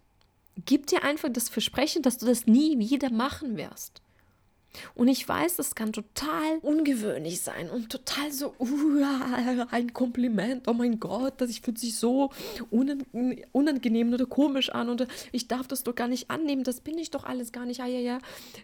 Gib 0.65 0.87
dir 0.87 1.05
einfach 1.05 1.29
das 1.31 1.49
Versprechen, 1.49 2.03
dass 2.03 2.19
du 2.19 2.27
das 2.27 2.47
nie 2.47 2.79
wieder 2.79 3.11
machen 3.11 3.57
wirst. 3.57 4.03
Und 4.94 5.08
ich 5.08 5.28
weiß, 5.28 5.56
das 5.56 5.75
kann 5.75 5.92
total 5.92 6.58
ungewöhnlich 6.62 7.40
sein 7.40 7.70
und 7.70 7.90
total 7.90 8.32
so, 8.32 8.54
uh, 8.58 9.04
ein 9.70 9.92
Kompliment, 9.92 10.68
oh 10.68 10.73
mein 10.73 11.00
Gott, 11.00 11.35
das 11.40 11.58
fühlt 11.58 11.78
sich 11.78 11.97
so 11.97 12.30
unangenehm 12.70 14.12
oder 14.12 14.26
komisch 14.26 14.70
an 14.70 14.88
und 14.88 15.06
ich 15.32 15.49
darf 15.49 15.66
das 15.66 15.82
doch 15.82 15.94
gar 15.94 16.08
nicht 16.08 16.30
annehmen, 16.30 16.64
das 16.64 16.80
bin 16.80 16.99
ich 16.99 17.11
doch 17.11 17.25
alles 17.25 17.52
gar 17.52 17.66
nicht, 17.66 17.78
ja, 17.78 17.87
ja, 17.87 18.00
ja. 18.00 18.18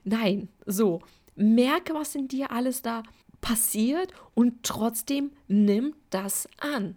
Nein, 0.04 0.48
so, 0.66 1.00
merke, 1.36 1.94
was 1.94 2.14
in 2.14 2.28
dir 2.28 2.50
alles 2.50 2.82
da 2.82 3.02
passiert 3.40 4.12
und 4.34 4.62
trotzdem 4.62 5.30
nimm 5.48 5.94
das 6.10 6.48
an. 6.58 6.96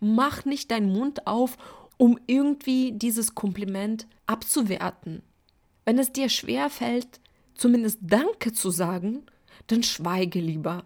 Mach 0.00 0.44
nicht 0.44 0.70
deinen 0.70 0.92
Mund 0.92 1.26
auf, 1.26 1.58
um 1.98 2.18
irgendwie 2.26 2.92
dieses 2.92 3.34
Kompliment 3.34 4.06
abzuwerten. 4.26 5.22
Wenn 5.84 5.98
es 5.98 6.12
dir 6.12 6.28
schwer 6.28 6.70
fällt, 6.70 7.20
zumindest 7.54 7.98
Danke 8.02 8.52
zu 8.52 8.70
sagen, 8.70 9.26
dann 9.66 9.82
schweige 9.82 10.40
lieber. 10.40 10.84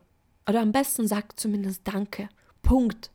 Oder 0.49 0.61
am 0.61 0.73
besten 0.73 1.07
sag 1.07 1.39
zumindest 1.39 1.83
Danke. 1.85 2.29
Punkt. 2.63 3.11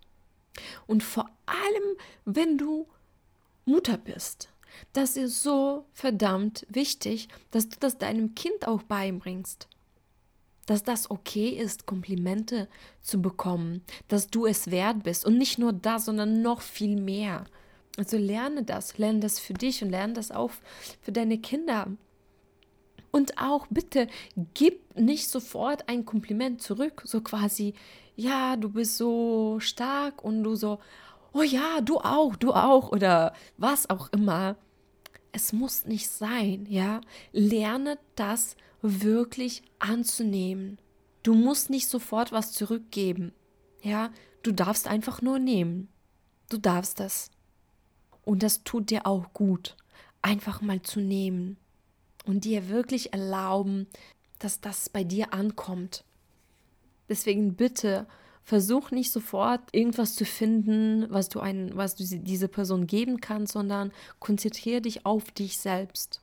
Und 0.88 1.03
vor 1.03 1.29
allem, 1.46 1.98
wenn 2.25 2.58
du 2.58 2.88
Mutter 3.65 3.98
bist, 3.98 4.50
das 4.93 5.17
ist 5.17 5.43
so 5.43 5.86
verdammt 5.93 6.65
wichtig, 6.70 7.27
dass 7.51 7.70
du 7.70 7.77
das 7.79 7.98
deinem 7.98 8.36
Kind 8.36 8.67
auch 8.67 8.84
beibringst. 8.84 9.67
Dass 10.65 10.84
das 10.84 11.10
okay 11.10 11.50
ist, 11.50 11.86
Komplimente 11.86 12.70
zu 13.01 13.22
bekommen, 13.22 13.84
dass 14.08 14.27
du 14.27 14.46
es 14.46 14.72
wert 14.72 15.03
bist. 15.03 15.25
Und 15.25 15.38
nicht 15.38 15.58
nur 15.58 15.74
das, 15.74 16.05
sondern 16.05 16.41
noch 16.41 16.62
viel 16.62 17.00
mehr. 17.00 17.46
Also 17.98 18.17
lerne 18.17 18.63
das, 18.63 18.98
lerne 18.98 19.20
das 19.20 19.39
für 19.39 19.53
dich 19.53 19.84
und 19.84 19.89
lerne 19.89 20.13
das 20.13 20.31
auch 20.31 20.51
für 21.01 21.12
deine 21.12 21.39
Kinder. 21.39 21.88
Und 23.11 23.37
auch 23.37 23.67
bitte 23.69 24.07
gib 24.53 24.97
nicht 24.97 25.27
sofort 25.29 25.89
ein 25.89 26.05
Kompliment 26.05 26.61
zurück, 26.61 27.03
so 27.05 27.21
quasi, 27.21 27.73
ja, 28.15 28.55
du 28.55 28.69
bist 28.69 28.97
so 28.97 29.59
stark 29.59 30.23
und 30.23 30.43
du 30.43 30.55
so, 30.55 30.79
oh 31.33 31.41
ja, 31.41 31.81
du 31.81 31.97
auch, 31.97 32.35
du 32.37 32.53
auch 32.53 32.91
oder 32.91 33.33
was 33.57 33.89
auch 33.89 34.09
immer. 34.13 34.55
Es 35.33 35.53
muss 35.53 35.85
nicht 35.85 36.09
sein, 36.09 36.65
ja. 36.69 37.01
Lerne 37.33 37.97
das 38.15 38.55
wirklich 38.81 39.61
anzunehmen. 39.79 40.77
Du 41.23 41.35
musst 41.35 41.69
nicht 41.69 41.87
sofort 41.87 42.31
was 42.31 42.53
zurückgeben, 42.53 43.33
ja. 43.81 44.09
Du 44.43 44.51
darfst 44.51 44.87
einfach 44.87 45.21
nur 45.21 45.37
nehmen. 45.37 45.87
Du 46.49 46.57
darfst 46.57 46.99
das. 46.99 47.29
Und 48.23 48.41
das 48.41 48.63
tut 48.63 48.89
dir 48.89 49.05
auch 49.05 49.33
gut, 49.33 49.75
einfach 50.21 50.61
mal 50.61 50.81
zu 50.81 50.99
nehmen 50.99 51.57
und 52.25 52.45
dir 52.45 52.69
wirklich 52.69 53.13
erlauben, 53.13 53.87
dass 54.39 54.61
das 54.61 54.89
bei 54.89 55.03
dir 55.03 55.33
ankommt. 55.33 56.03
Deswegen 57.09 57.55
bitte 57.55 58.07
versuch 58.43 58.91
nicht 58.91 59.11
sofort 59.11 59.61
irgendwas 59.71 60.15
zu 60.15 60.25
finden, 60.25 61.05
was 61.09 61.29
du 61.29 61.39
ein, 61.39 61.75
was 61.75 61.95
du 61.95 62.03
diese 62.03 62.47
Person 62.47 62.87
geben 62.87 63.21
kannst, 63.21 63.53
sondern 63.53 63.91
konzentriere 64.19 64.81
dich 64.81 65.05
auf 65.05 65.31
dich 65.31 65.57
selbst. 65.57 66.21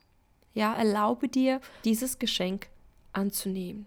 Ja, 0.53 0.73
erlaube 0.73 1.27
dir, 1.27 1.61
dieses 1.85 2.19
Geschenk 2.19 2.67
anzunehmen. 3.13 3.85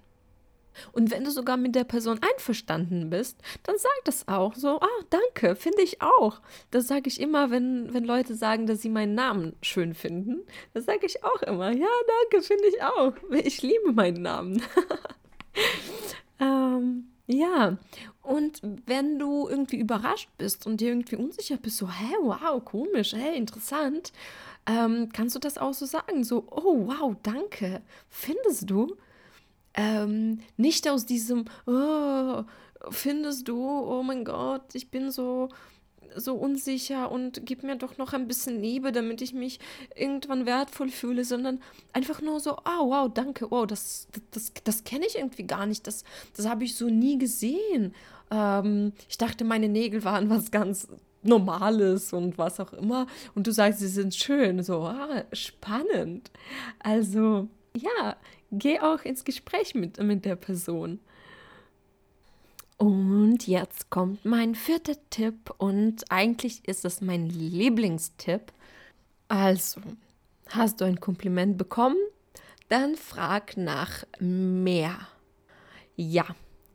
Und 0.92 1.10
wenn 1.10 1.24
du 1.24 1.30
sogar 1.30 1.56
mit 1.56 1.74
der 1.74 1.84
Person 1.84 2.20
einverstanden 2.22 3.10
bist, 3.10 3.38
dann 3.64 3.76
sag 3.78 3.90
das 4.04 4.28
auch. 4.28 4.54
So, 4.54 4.80
ah, 4.80 5.04
danke, 5.10 5.56
finde 5.56 5.82
ich 5.82 6.02
auch. 6.02 6.40
Das 6.70 6.86
sage 6.86 7.08
ich 7.08 7.20
immer, 7.20 7.50
wenn, 7.50 7.92
wenn 7.92 8.04
Leute 8.04 8.34
sagen, 8.34 8.66
dass 8.66 8.82
sie 8.82 8.88
meinen 8.88 9.14
Namen 9.14 9.56
schön 9.62 9.94
finden. 9.94 10.42
Das 10.74 10.84
sage 10.84 11.06
ich 11.06 11.24
auch 11.24 11.42
immer. 11.42 11.70
Ja, 11.72 11.88
danke, 12.30 12.44
finde 12.44 12.66
ich 12.68 12.82
auch. 12.82 13.12
Ich 13.44 13.62
liebe 13.62 13.92
meinen 13.92 14.22
Namen. 14.22 14.62
ähm, 16.40 17.08
ja, 17.26 17.78
und 18.22 18.60
wenn 18.86 19.18
du 19.18 19.48
irgendwie 19.48 19.78
überrascht 19.78 20.28
bist 20.38 20.66
und 20.66 20.80
dir 20.80 20.88
irgendwie 20.88 21.16
unsicher 21.16 21.56
bist, 21.56 21.78
so, 21.78 21.88
hä, 21.88 22.14
wow, 22.20 22.64
komisch, 22.64 23.14
hä, 23.14 23.36
interessant, 23.36 24.12
ähm, 24.66 25.08
kannst 25.12 25.34
du 25.34 25.40
das 25.40 25.58
auch 25.58 25.74
so 25.74 25.86
sagen, 25.86 26.24
so, 26.24 26.44
oh, 26.50 26.86
wow, 26.86 27.16
danke, 27.22 27.82
findest 28.08 28.70
du? 28.70 28.96
Ähm, 29.74 30.40
nicht 30.56 30.88
aus 30.88 31.06
diesem, 31.06 31.46
oh, 31.66 32.42
findest 32.90 33.48
du, 33.48 33.66
oh 33.66 34.02
mein 34.02 34.24
Gott, 34.24 34.74
ich 34.74 34.90
bin 34.90 35.10
so, 35.10 35.48
so 36.16 36.34
unsicher 36.34 37.10
und 37.10 37.46
gib 37.46 37.62
mir 37.62 37.76
doch 37.76 37.96
noch 37.98 38.12
ein 38.12 38.28
bisschen 38.28 38.60
Liebe, 38.60 38.92
damit 38.92 39.22
ich 39.22 39.32
mich 39.32 39.60
irgendwann 39.96 40.46
wertvoll 40.46 40.90
fühle, 40.90 41.24
sondern 41.24 41.60
einfach 41.92 42.20
nur 42.20 42.40
so, 42.40 42.52
oh 42.52 42.90
wow, 42.90 43.10
danke, 43.12 43.50
wow, 43.50 43.66
das, 43.66 44.08
das, 44.30 44.52
das 44.64 44.84
kenne 44.84 45.06
ich 45.06 45.16
irgendwie 45.16 45.46
gar 45.46 45.66
nicht, 45.66 45.86
das, 45.86 46.04
das 46.36 46.46
habe 46.46 46.64
ich 46.64 46.76
so 46.76 46.88
nie 46.88 47.18
gesehen. 47.18 47.94
Ähm, 48.30 48.92
ich 49.08 49.18
dachte, 49.18 49.44
meine 49.44 49.68
Nägel 49.68 50.04
waren 50.04 50.30
was 50.30 50.50
ganz 50.50 50.88
Normales 51.24 52.12
und 52.12 52.36
was 52.36 52.58
auch 52.58 52.72
immer 52.72 53.06
und 53.34 53.46
du 53.46 53.52
sagst, 53.52 53.78
sie 53.78 53.88
sind 53.88 54.14
schön, 54.14 54.62
so, 54.62 54.82
ah, 54.82 55.24
spannend. 55.32 56.30
Also, 56.80 57.48
ja, 57.76 58.16
geh 58.52 58.80
auch 58.80 59.02
ins 59.02 59.24
Gespräch 59.24 59.74
mit, 59.74 60.00
mit 60.02 60.24
der 60.24 60.36
Person. 60.36 61.00
Und 62.76 63.46
jetzt 63.46 63.90
kommt 63.90 64.24
mein 64.24 64.54
vierter 64.54 64.96
Tipp 65.10 65.52
und 65.58 66.10
eigentlich 66.10 66.66
ist 66.68 66.84
es 66.84 67.00
mein 67.00 67.28
Lieblingstipp. 67.28 68.52
Also, 69.28 69.80
Hast 70.52 70.82
du 70.82 70.84
ein 70.84 71.00
Kompliment 71.00 71.56
bekommen? 71.56 71.96
Dann 72.68 72.94
frag 72.96 73.56
nach 73.56 74.04
mehr. 74.20 74.98
Ja, 75.96 76.26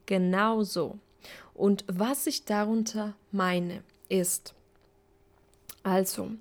genau 0.08 0.64
so. 0.64 0.98
Und 1.54 1.86
was 1.88 2.26
ich 2.26 2.46
darunter 2.46 3.16
meine, 3.32 3.84
ist, 4.10 4.56
also, 5.84 6.32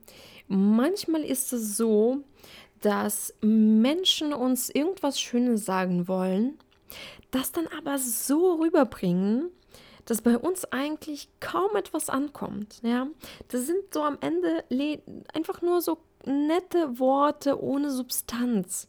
manchmal 0.48 1.24
ist 1.24 1.52
es 1.52 1.76
so, 1.76 2.22
dass 2.80 3.34
Menschen 3.40 4.32
uns 4.32 4.70
irgendwas 4.70 5.20
Schönes 5.20 5.64
sagen 5.64 6.08
wollen, 6.08 6.58
das 7.30 7.52
dann 7.52 7.66
aber 7.78 7.98
so 7.98 8.54
rüberbringen, 8.54 9.50
dass 10.04 10.22
bei 10.22 10.38
uns 10.38 10.64
eigentlich 10.66 11.28
kaum 11.40 11.74
etwas 11.74 12.08
ankommt. 12.08 12.80
Ja, 12.82 13.08
das 13.48 13.66
sind 13.66 13.92
so 13.92 14.02
am 14.02 14.18
Ende 14.20 14.64
einfach 15.34 15.62
nur 15.62 15.82
so 15.82 15.98
nette 16.24 16.98
Worte 16.98 17.60
ohne 17.62 17.90
Substanz. 17.90 18.88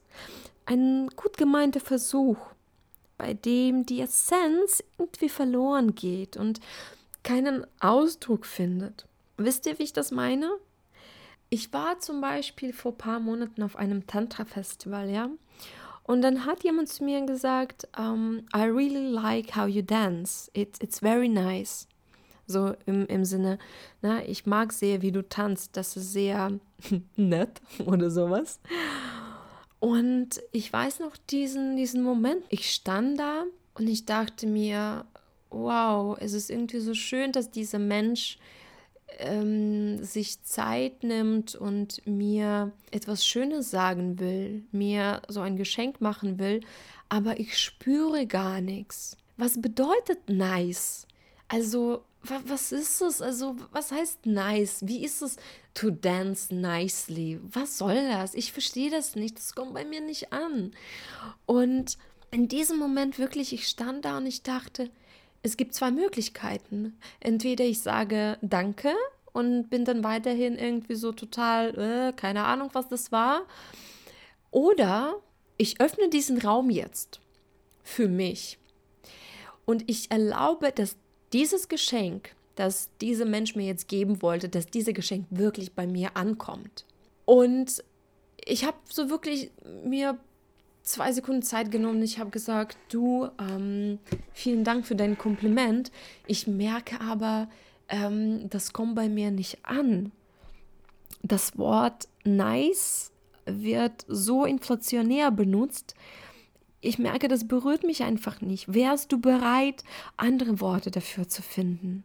Ein 0.66 1.08
gut 1.16 1.38
gemeinter 1.38 1.80
Versuch, 1.80 2.38
bei 3.18 3.34
dem 3.34 3.86
die 3.86 4.02
Essenz 4.02 4.84
irgendwie 4.98 5.30
verloren 5.30 5.96
geht 5.96 6.38
und 6.38 6.60
keinen 7.24 7.66
Ausdruck 7.80 8.46
findet. 8.46 9.08
Wisst 9.38 9.66
ihr, 9.66 9.80
wie 9.80 9.84
ich 9.84 9.94
das 9.94 10.12
meine? 10.12 10.52
Ich 11.50 11.72
war 11.72 12.00
zum 12.00 12.22
Beispiel 12.22 12.74
vor 12.74 12.92
ein 12.92 12.98
paar 12.98 13.20
Monaten 13.20 13.64
auf 13.64 13.76
einem 13.76 14.06
Tantra-Festival, 14.06 15.10
ja. 15.10 15.30
Und 16.04 16.22
dann 16.22 16.46
hat 16.46 16.64
jemand 16.64 16.90
zu 16.90 17.04
mir 17.04 17.26
gesagt, 17.26 17.88
um, 17.98 18.40
I 18.56 18.62
really 18.62 19.12
like 19.12 19.56
how 19.56 19.68
you 19.68 19.82
dance. 19.82 20.50
It, 20.54 20.82
it's 20.82 21.00
very 21.00 21.28
nice. 21.28 21.88
So 22.48 22.74
im, 22.86 23.06
im 23.08 23.26
Sinne, 23.26 23.60
na, 24.02 24.24
ich 24.26 24.46
mag 24.46 24.72
sehr, 24.72 25.02
wie 25.02 25.12
du 25.12 25.22
tanzt. 25.22 25.76
Das 25.76 25.98
ist 25.98 26.14
sehr 26.14 26.60
nett 27.18 27.62
oder 27.86 28.10
sowas. 28.10 28.62
Und 29.80 30.42
ich 30.52 30.72
weiß 30.72 31.02
noch 31.02 31.18
diesen, 31.30 31.76
diesen 31.76 32.04
Moment. 32.04 32.44
Ich 32.50 32.72
stand 32.72 33.20
da 33.20 33.44
und 33.74 33.88
ich 33.88 34.06
dachte 34.06 34.48
mir, 34.48 35.06
wow, 35.50 36.18
es 36.20 36.34
ist 36.34 36.50
irgendwie 36.50 36.80
so 36.80 36.94
schön, 36.94 37.32
dass 37.32 37.52
dieser 37.52 37.80
Mensch 37.80 38.40
ähm, 39.20 40.04
sich 40.04 40.44
Zeit 40.44 41.04
nimmt 41.04 41.56
und 41.56 42.06
mir 42.06 42.72
etwas 42.92 43.26
Schönes 43.26 43.72
sagen 43.72 44.20
will, 44.20 44.64
mir 44.72 45.22
so 45.28 45.42
ein 45.42 45.58
Geschenk 45.58 46.02
machen 46.02 46.40
will, 46.40 46.62
aber 47.10 47.40
ich 47.40 47.58
spüre 47.58 48.28
gar 48.28 48.62
nichts. 48.62 49.18
Was 49.38 49.62
bedeutet 49.62 50.30
nice? 50.30 51.08
Also, 51.48 52.04
wa 52.24 52.42
was 52.46 52.72
ist 52.72 53.02
es? 53.02 53.22
Also, 53.22 53.56
was 53.72 53.92
heißt 53.92 54.26
nice? 54.26 54.80
Wie 54.86 55.04
ist 55.04 55.22
es 55.22 55.38
to 55.74 55.90
dance 55.90 56.54
nicely? 56.54 57.40
Was 57.52 57.78
soll 57.78 58.10
das? 58.10 58.34
Ich 58.34 58.52
verstehe 58.52 58.90
das 58.90 59.16
nicht. 59.16 59.38
Das 59.38 59.56
kommt 59.56 59.74
bei 59.74 59.86
mir 59.86 60.02
nicht 60.02 60.34
an. 60.34 60.72
Und 61.46 61.98
in 62.32 62.48
diesem 62.48 62.78
Moment 62.78 63.20
wirklich, 63.20 63.54
ich 63.54 63.68
stand 63.68 64.06
da 64.06 64.18
und 64.18 64.26
ich 64.26 64.44
dachte, 64.44 64.90
es 65.44 65.58
gibt 65.58 65.74
zwei 65.74 65.92
Möglichkeiten. 65.92 66.98
Entweder 67.20 67.66
ich 67.66 67.82
sage 67.82 68.38
Danke 68.42 68.94
und 69.34 69.70
bin 69.70 69.86
dann 69.86 70.04
weiterhin 70.04 70.58
irgendwie 70.58 70.96
so 70.96 71.12
total, 71.12 71.78
äh, 71.78 72.14
keine 72.14 72.46
Ahnung, 72.46 72.70
was 72.74 72.88
das 72.88 73.12
war. 73.12 73.42
Oder 74.52 75.16
ich 75.58 75.80
öffne 75.82 76.10
diesen 76.10 76.40
Raum 76.40 76.70
jetzt 76.70 77.20
für 77.84 78.08
mich 78.08 78.58
und 79.66 79.90
ich 79.90 80.10
erlaube, 80.12 80.72
dass 80.72 80.96
dieses 81.34 81.68
Geschenk, 81.68 82.36
das 82.56 82.90
dieser 83.02 83.26
Mensch 83.26 83.56
mir 83.56 83.68
jetzt 83.68 83.88
geben 83.88 84.22
wollte, 84.22 84.50
dass 84.50 84.66
dieses 84.68 84.94
Geschenk 84.94 85.28
wirklich 85.30 85.74
bei 85.74 85.86
mir 85.86 86.16
ankommt. 86.16 86.86
Und 87.26 87.84
ich 88.44 88.66
habe 88.66 88.78
so 88.90 89.10
wirklich 89.10 89.52
mir 89.84 90.18
zwei 90.88 91.12
Sekunden 91.12 91.42
Zeit 91.42 91.70
genommen. 91.70 92.02
Ich 92.02 92.18
habe 92.18 92.30
gesagt, 92.30 92.78
du, 92.90 93.30
ähm, 93.40 94.00
vielen 94.32 94.64
Dank 94.64 94.86
für 94.86 94.96
dein 94.96 95.18
Kompliment. 95.18 95.92
Ich 96.28 96.48
merke 96.48 97.02
aber, 97.02 97.50
ähm, 97.90 98.50
das 98.50 98.74
kommt 98.74 98.96
bei 98.96 99.10
mir 99.10 99.30
nicht 99.32 99.66
an. 99.66 100.12
Das 101.22 101.58
Wort 101.58 102.08
nice 102.24 103.12
wird 103.46 104.06
so 104.08 104.46
inflationär 104.46 105.30
benutzt. 105.32 105.94
Ich 106.80 107.00
merke, 107.00 107.28
das 107.28 107.48
berührt 107.48 107.84
mich 107.84 108.04
einfach 108.04 108.40
nicht. 108.40 108.74
Wärst 108.74 109.12
du 109.12 109.20
bereit, 109.20 109.84
andere 110.16 110.62
Worte 110.62 110.90
dafür 110.90 111.28
zu 111.28 111.42
finden? 111.42 112.04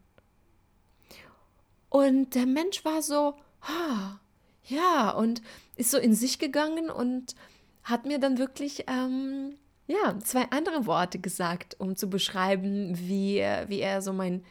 Und 1.88 2.34
der 2.34 2.46
Mensch 2.46 2.84
war 2.84 3.02
so, 3.02 3.34
ah, 3.60 4.18
ja, 4.64 5.10
und 5.10 5.42
ist 5.76 5.90
so 5.90 5.98
in 5.98 6.14
sich 6.14 6.38
gegangen 6.38 6.90
und 6.90 7.36
hat 7.84 8.06
mir 8.06 8.18
dann 8.18 8.38
wirklich 8.38 8.84
ähm, 8.88 9.54
ja, 9.86 10.18
zwei 10.20 10.50
andere 10.50 10.86
Worte 10.86 11.18
gesagt, 11.18 11.76
um 11.78 11.96
zu 11.96 12.08
beschreiben, 12.08 12.98
wie, 12.98 13.38
wie 13.66 13.80
er 13.80 14.02
so 14.02 14.12
mein, 14.12 14.44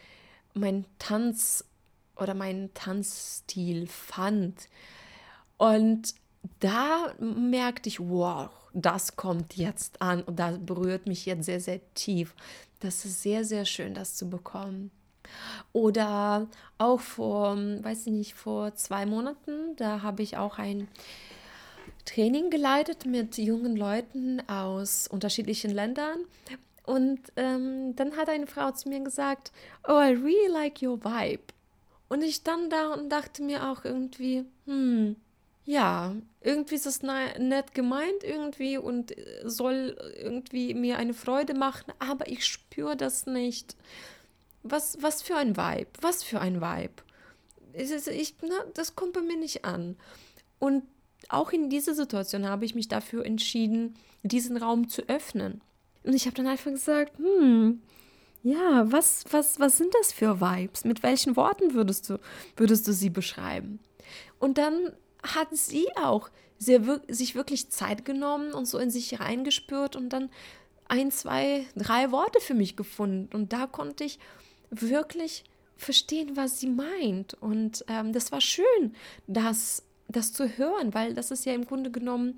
mein 0.53 0.85
Tanz 0.99 1.65
oder 2.15 2.33
meinen 2.33 2.73
Tanzstil 2.73 3.87
fand. 3.87 4.69
Und 5.57 6.13
da 6.59 7.13
merkte 7.19 7.89
ich, 7.89 7.99
wow, 7.99 8.49
das 8.73 9.15
kommt 9.15 9.55
jetzt 9.57 10.01
an 10.01 10.23
und 10.23 10.37
das 10.39 10.57
berührt 10.59 11.07
mich 11.07 11.25
jetzt 11.25 11.45
sehr, 11.45 11.59
sehr 11.59 11.79
tief. 11.93 12.35
Das 12.79 13.05
ist 13.05 13.21
sehr, 13.21 13.45
sehr 13.45 13.65
schön, 13.65 13.93
das 13.93 14.15
zu 14.15 14.29
bekommen. 14.29 14.91
Oder 15.71 16.47
auch 16.77 16.99
vor, 16.99 17.55
weiß 17.55 18.07
ich 18.07 18.13
nicht, 18.13 18.33
vor 18.33 18.75
zwei 18.75 19.05
Monaten, 19.05 19.75
da 19.77 20.01
habe 20.01 20.23
ich 20.23 20.37
auch 20.37 20.57
ein 20.57 20.87
Training 22.13 22.49
geleitet 22.49 23.05
mit 23.05 23.37
jungen 23.37 23.75
Leuten 23.75 24.41
aus 24.49 25.07
unterschiedlichen 25.07 25.71
Ländern. 25.71 26.25
Und 26.83 27.19
ähm, 27.35 27.95
dann 27.95 28.17
hat 28.17 28.27
eine 28.27 28.47
Frau 28.47 28.71
zu 28.71 28.89
mir 28.89 28.99
gesagt, 29.01 29.51
oh, 29.87 29.93
I 29.93 30.13
really 30.13 30.51
like 30.51 30.81
your 30.81 31.03
vibe. 31.03 31.43
Und 32.09 32.23
ich 32.23 32.35
stand 32.35 32.73
da 32.73 32.93
und 32.93 33.09
dachte 33.09 33.43
mir 33.43 33.69
auch 33.69 33.85
irgendwie, 33.85 34.43
hm, 34.65 35.15
ja, 35.63 36.13
irgendwie 36.41 36.75
ist 36.75 36.85
es 36.85 37.01
nett 37.01 37.73
gemeint 37.73 38.23
irgendwie 38.23 38.77
und 38.77 39.15
soll 39.45 39.95
irgendwie 40.17 40.73
mir 40.73 40.97
eine 40.97 41.13
Freude 41.13 41.53
machen, 41.53 41.93
aber 41.99 42.27
ich 42.27 42.45
spüre 42.45 42.97
das 42.97 43.27
nicht. 43.27 43.77
Was, 44.63 44.97
was 45.01 45.21
für 45.21 45.37
ein 45.37 45.55
Vibe, 45.55 45.91
was 46.01 46.23
für 46.23 46.41
ein 46.41 46.61
Vibe. 46.61 47.03
Ich, 47.73 48.35
na, 48.41 48.65
das 48.73 48.95
kommt 48.95 49.13
bei 49.13 49.21
mir 49.21 49.37
nicht 49.37 49.63
an. 49.63 49.95
Und 50.59 50.83
auch 51.29 51.51
in 51.51 51.69
dieser 51.69 51.93
Situation 51.93 52.47
habe 52.47 52.65
ich 52.65 52.75
mich 52.75 52.87
dafür 52.87 53.25
entschieden, 53.25 53.95
diesen 54.23 54.57
Raum 54.57 54.89
zu 54.89 55.03
öffnen. 55.07 55.61
Und 56.03 56.13
ich 56.13 56.25
habe 56.25 56.35
dann 56.35 56.47
einfach 56.47 56.71
gesagt, 56.71 57.17
hm, 57.17 57.81
ja, 58.43 58.91
was, 58.91 59.25
was, 59.29 59.59
was 59.59 59.77
sind 59.77 59.93
das 59.99 60.11
für 60.11 60.41
Vibes? 60.41 60.83
Mit 60.83 61.03
welchen 61.03 61.35
Worten 61.35 61.73
würdest 61.73 62.09
du, 62.09 62.19
würdest 62.57 62.87
du 62.87 62.93
sie 62.93 63.09
beschreiben? 63.09 63.79
Und 64.39 64.57
dann 64.57 64.91
hat 65.23 65.55
sie 65.55 65.87
auch 65.95 66.29
sehr, 66.57 67.01
sich 67.07 67.35
wirklich 67.35 67.69
Zeit 67.69 68.05
genommen 68.05 68.53
und 68.53 68.65
so 68.65 68.77
in 68.79 68.89
sich 68.89 69.19
reingespürt 69.19 69.95
und 69.95 70.09
dann 70.09 70.29
ein, 70.87 71.11
zwei, 71.11 71.65
drei 71.75 72.11
Worte 72.11 72.39
für 72.41 72.53
mich 72.53 72.75
gefunden. 72.75 73.33
Und 73.35 73.53
da 73.53 73.67
konnte 73.67 74.03
ich 74.03 74.19
wirklich 74.69 75.43
verstehen, 75.77 76.35
was 76.35 76.59
sie 76.59 76.69
meint. 76.69 77.35
Und 77.35 77.85
ähm, 77.87 78.13
das 78.13 78.31
war 78.31 78.41
schön, 78.41 78.95
das, 79.27 79.83
das 80.11 80.33
zu 80.33 80.57
hören, 80.57 80.93
weil 80.93 81.13
das 81.13 81.31
ist 81.31 81.45
ja 81.45 81.53
im 81.53 81.65
Grunde 81.65 81.91
genommen 81.91 82.37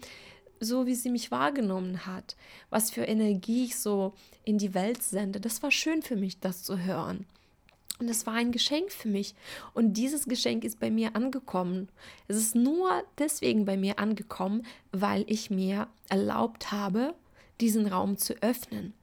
so, 0.60 0.86
wie 0.86 0.96
sie 0.96 1.10
mich 1.10 1.32
wahrgenommen 1.32 2.06
hat, 2.06 2.36
was 2.70 2.92
für 2.92 3.04
Energie 3.04 3.66
ich 3.66 3.78
so 3.78 4.14
in 4.44 4.58
die 4.58 4.74
Welt 4.74 5.04
sende. 5.04 5.40
Das 5.40 5.62
war 5.62 5.72
schön 5.72 6.02
für 6.02 6.16
mich, 6.16 6.40
das 6.40 6.64
zu 6.64 6.80
hören. 6.80 7.26
Und 8.00 8.10
es 8.10 8.26
war 8.26 8.34
ein 8.34 8.52
Geschenk 8.52 8.92
für 8.92 9.08
mich. 9.08 9.36
Und 9.74 9.94
dieses 9.94 10.26
Geschenk 10.26 10.64
ist 10.64 10.80
bei 10.80 10.90
mir 10.90 11.16
angekommen. 11.16 11.90
Es 12.28 12.38
ist 12.38 12.56
nur 12.56 13.04
deswegen 13.18 13.66
bei 13.66 13.78
mir 13.78 14.00
angekommen, 14.00 14.66
weil 14.92 15.26
ich 15.28 15.50
mir 15.50 15.88
erlaubt 16.10 16.72
habe, 16.72 17.14
diesen 17.62 17.86
Raum 17.86 18.18
zu 18.18 18.34
öffnen. 18.42 18.94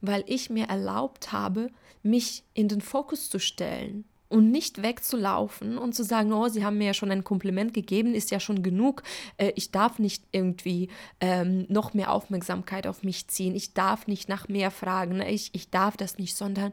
Weil 0.00 0.24
ich 0.26 0.50
mir 0.50 0.66
erlaubt 0.66 1.32
habe, 1.32 1.70
mich 2.02 2.42
in 2.54 2.68
den 2.68 2.80
Fokus 2.80 3.30
zu 3.30 3.38
stellen 3.38 4.04
und 4.30 4.50
nicht 4.50 4.80
wegzulaufen 4.82 5.76
und 5.76 5.94
zu 5.94 6.04
sagen, 6.04 6.32
oh, 6.32 6.48
sie 6.48 6.64
haben 6.64 6.78
mir 6.78 6.86
ja 6.86 6.94
schon 6.94 7.10
ein 7.10 7.24
Kompliment 7.24 7.74
gegeben, 7.74 8.14
ist 8.14 8.30
ja 8.30 8.40
schon 8.40 8.62
genug. 8.62 9.02
Äh, 9.36 9.52
ich 9.56 9.72
darf 9.72 9.98
nicht 9.98 10.24
irgendwie 10.32 10.88
ähm, 11.20 11.66
noch 11.68 11.92
mehr 11.94 12.12
Aufmerksamkeit 12.12 12.86
auf 12.86 13.02
mich 13.02 13.26
ziehen. 13.26 13.54
Ich 13.56 13.74
darf 13.74 14.06
nicht 14.06 14.28
nach 14.28 14.48
mehr 14.48 14.70
fragen. 14.70 15.20
Ich, 15.20 15.50
ich 15.52 15.70
darf 15.70 15.96
das 15.96 16.16
nicht, 16.16 16.36
sondern 16.36 16.72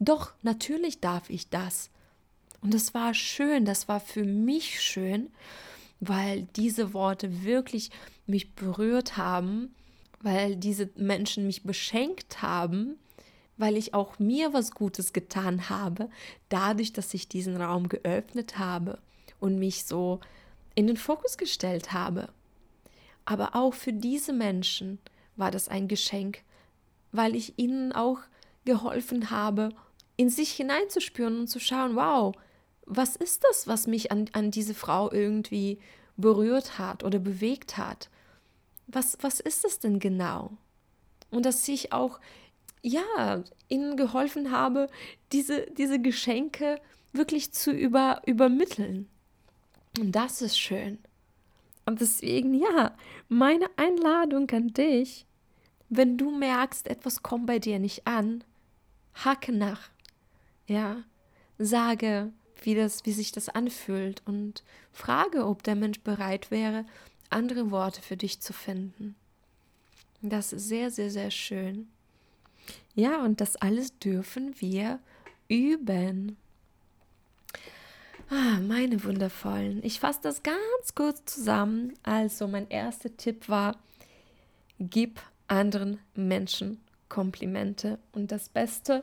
doch, 0.00 0.32
natürlich 0.42 1.00
darf 1.00 1.28
ich 1.28 1.50
das. 1.50 1.90
Und 2.62 2.72
das 2.72 2.94
war 2.94 3.12
schön, 3.12 3.66
das 3.66 3.86
war 3.86 4.00
für 4.00 4.24
mich 4.24 4.80
schön, 4.80 5.30
weil 6.00 6.48
diese 6.56 6.94
Worte 6.94 7.44
wirklich 7.44 7.90
mich 8.26 8.54
berührt 8.54 9.18
haben, 9.18 9.74
weil 10.22 10.56
diese 10.56 10.88
Menschen 10.96 11.46
mich 11.46 11.64
beschenkt 11.64 12.40
haben 12.40 12.96
weil 13.56 13.76
ich 13.76 13.94
auch 13.94 14.18
mir 14.18 14.52
was 14.52 14.72
Gutes 14.72 15.12
getan 15.12 15.68
habe, 15.68 16.08
dadurch, 16.48 16.92
dass 16.92 17.14
ich 17.14 17.28
diesen 17.28 17.56
Raum 17.56 17.88
geöffnet 17.88 18.58
habe 18.58 18.98
und 19.40 19.58
mich 19.58 19.84
so 19.84 20.20
in 20.74 20.86
den 20.86 20.96
Fokus 20.96 21.36
gestellt 21.36 21.92
habe. 21.92 22.28
Aber 23.24 23.54
auch 23.54 23.74
für 23.74 23.92
diese 23.92 24.32
Menschen 24.32 24.98
war 25.36 25.50
das 25.50 25.68
ein 25.68 25.88
Geschenk, 25.88 26.42
weil 27.12 27.34
ich 27.34 27.58
ihnen 27.58 27.92
auch 27.92 28.18
geholfen 28.64 29.30
habe, 29.30 29.70
in 30.16 30.30
sich 30.30 30.52
hineinzuspüren 30.52 31.40
und 31.40 31.46
zu 31.48 31.60
schauen, 31.60 31.96
wow, 31.96 32.34
was 32.86 33.16
ist 33.16 33.44
das, 33.44 33.66
was 33.66 33.86
mich 33.86 34.12
an, 34.12 34.28
an 34.32 34.50
diese 34.50 34.74
Frau 34.74 35.10
irgendwie 35.10 35.78
berührt 36.16 36.78
hat 36.78 37.02
oder 37.02 37.18
bewegt 37.18 37.76
hat? 37.76 38.10
Was, 38.86 39.18
was 39.22 39.40
ist 39.40 39.64
es 39.64 39.78
denn 39.78 39.98
genau? 39.98 40.52
Und 41.30 41.46
dass 41.46 41.66
ich 41.66 41.92
auch, 41.92 42.20
ja, 42.84 43.42
ihnen 43.68 43.96
geholfen 43.96 44.50
habe, 44.50 44.88
diese, 45.32 45.66
diese 45.72 45.98
Geschenke 45.98 46.78
wirklich 47.12 47.52
zu 47.52 47.72
über, 47.72 48.20
übermitteln. 48.26 49.08
Und 49.98 50.12
das 50.12 50.42
ist 50.42 50.58
schön. 50.58 50.98
Und 51.86 52.00
deswegen, 52.00 52.54
ja, 52.54 52.94
meine 53.28 53.66
Einladung 53.76 54.50
an 54.50 54.68
dich, 54.68 55.26
wenn 55.88 56.18
du 56.18 56.30
merkst, 56.30 56.86
etwas 56.88 57.22
kommt 57.22 57.46
bei 57.46 57.58
dir 57.58 57.78
nicht 57.78 58.06
an, 58.06 58.44
hacke 59.14 59.52
nach. 59.52 59.88
Ja, 60.66 61.04
sage, 61.58 62.32
wie, 62.62 62.74
das, 62.74 63.06
wie 63.06 63.12
sich 63.12 63.32
das 63.32 63.48
anfühlt 63.48 64.22
und 64.26 64.62
frage, 64.92 65.46
ob 65.46 65.62
der 65.62 65.74
Mensch 65.74 66.00
bereit 66.00 66.50
wäre, 66.50 66.84
andere 67.30 67.70
Worte 67.70 68.02
für 68.02 68.16
dich 68.16 68.40
zu 68.40 68.52
finden. 68.52 69.14
Das 70.20 70.52
ist 70.52 70.68
sehr, 70.68 70.90
sehr, 70.90 71.10
sehr 71.10 71.30
schön. 71.30 71.88
Ja, 72.94 73.22
und 73.22 73.40
das 73.40 73.56
alles 73.56 73.98
dürfen 73.98 74.54
wir 74.60 75.00
üben. 75.48 76.36
Ah, 78.30 78.60
meine 78.60 79.04
wundervollen. 79.04 79.80
Ich 79.82 80.00
fasse 80.00 80.20
das 80.22 80.42
ganz 80.42 80.94
kurz 80.94 81.24
zusammen. 81.24 81.92
Also, 82.02 82.48
mein 82.48 82.68
erster 82.68 83.16
Tipp 83.16 83.48
war, 83.48 83.76
gib 84.78 85.20
anderen 85.46 85.98
Menschen 86.14 86.80
Komplimente. 87.08 87.98
Und 88.12 88.32
das 88.32 88.48
Beste, 88.48 89.02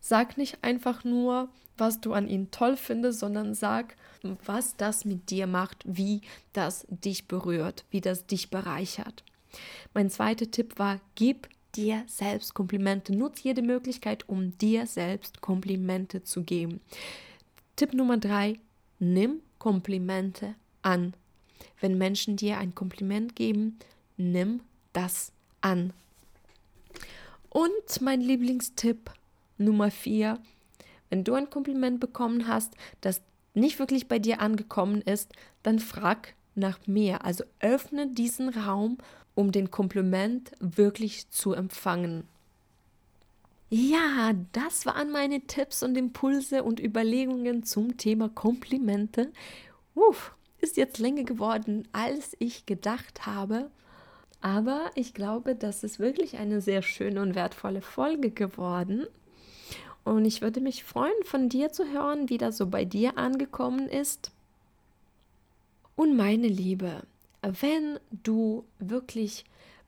sag 0.00 0.36
nicht 0.36 0.62
einfach 0.62 1.04
nur, 1.04 1.48
was 1.78 2.00
du 2.00 2.12
an 2.12 2.28
ihnen 2.28 2.50
toll 2.50 2.76
findest, 2.76 3.20
sondern 3.20 3.54
sag, 3.54 3.96
was 4.44 4.76
das 4.76 5.04
mit 5.04 5.30
dir 5.30 5.46
macht, 5.46 5.82
wie 5.86 6.20
das 6.52 6.86
dich 6.90 7.28
berührt, 7.28 7.84
wie 7.90 8.02
das 8.02 8.26
dich 8.26 8.50
bereichert. 8.50 9.24
Mein 9.94 10.10
zweiter 10.10 10.50
Tipp 10.50 10.78
war, 10.78 11.00
gib 11.14 11.48
dir 11.76 12.04
selbst 12.06 12.54
Komplimente. 12.54 13.14
Nutz 13.14 13.42
jede 13.42 13.62
Möglichkeit, 13.62 14.28
um 14.28 14.56
dir 14.58 14.86
selbst 14.86 15.40
Komplimente 15.40 16.22
zu 16.22 16.42
geben. 16.42 16.80
Tipp 17.76 17.94
Nummer 17.94 18.18
drei, 18.18 18.58
nimm 18.98 19.40
Komplimente 19.58 20.54
an. 20.82 21.14
Wenn 21.80 21.98
Menschen 21.98 22.36
dir 22.36 22.58
ein 22.58 22.74
Kompliment 22.74 23.36
geben, 23.36 23.78
nimm 24.16 24.60
das 24.92 25.32
an. 25.60 25.92
Und 27.48 28.00
mein 28.00 28.20
Lieblingstipp 28.20 29.10
Nummer 29.58 29.90
vier, 29.90 30.38
wenn 31.08 31.24
du 31.24 31.34
ein 31.34 31.50
Kompliment 31.50 32.00
bekommen 32.00 32.46
hast, 32.46 32.74
das 33.00 33.20
nicht 33.54 33.78
wirklich 33.78 34.08
bei 34.08 34.18
dir 34.18 34.40
angekommen 34.40 35.02
ist, 35.02 35.32
dann 35.62 35.78
frag 35.78 36.34
nach 36.54 36.86
mehr. 36.86 37.24
Also 37.24 37.44
öffne 37.60 38.08
diesen 38.08 38.48
Raum, 38.48 38.98
um 39.34 39.52
den 39.52 39.70
Kompliment 39.70 40.52
wirklich 40.60 41.30
zu 41.30 41.52
empfangen. 41.52 42.24
Ja, 43.70 44.32
das 44.52 44.84
waren 44.84 45.12
meine 45.12 45.42
Tipps 45.42 45.84
und 45.84 45.96
Impulse 45.96 46.64
und 46.64 46.80
Überlegungen 46.80 47.62
zum 47.62 47.96
Thema 47.96 48.28
Komplimente. 48.28 49.30
Uff, 49.94 50.34
ist 50.60 50.76
jetzt 50.76 50.98
länger 50.98 51.22
geworden, 51.22 51.86
als 51.92 52.36
ich 52.40 52.66
gedacht 52.66 53.26
habe. 53.26 53.70
Aber 54.40 54.90
ich 54.94 55.14
glaube, 55.14 55.54
das 55.54 55.84
ist 55.84 55.98
wirklich 55.98 56.38
eine 56.38 56.60
sehr 56.60 56.82
schöne 56.82 57.22
und 57.22 57.34
wertvolle 57.34 57.82
Folge 57.82 58.30
geworden. 58.30 59.06
Und 60.02 60.24
ich 60.24 60.40
würde 60.40 60.60
mich 60.60 60.82
freuen, 60.82 61.22
von 61.24 61.48
dir 61.48 61.72
zu 61.72 61.92
hören, 61.92 62.28
wie 62.28 62.38
das 62.38 62.56
so 62.56 62.66
bei 62.66 62.84
dir 62.84 63.18
angekommen 63.18 63.88
ist. 63.88 64.32
Und 66.00 66.16
meine 66.16 66.48
Liebe, 66.48 67.02
wenn 67.42 68.00
du 68.10 68.64
wirklich 68.78 69.44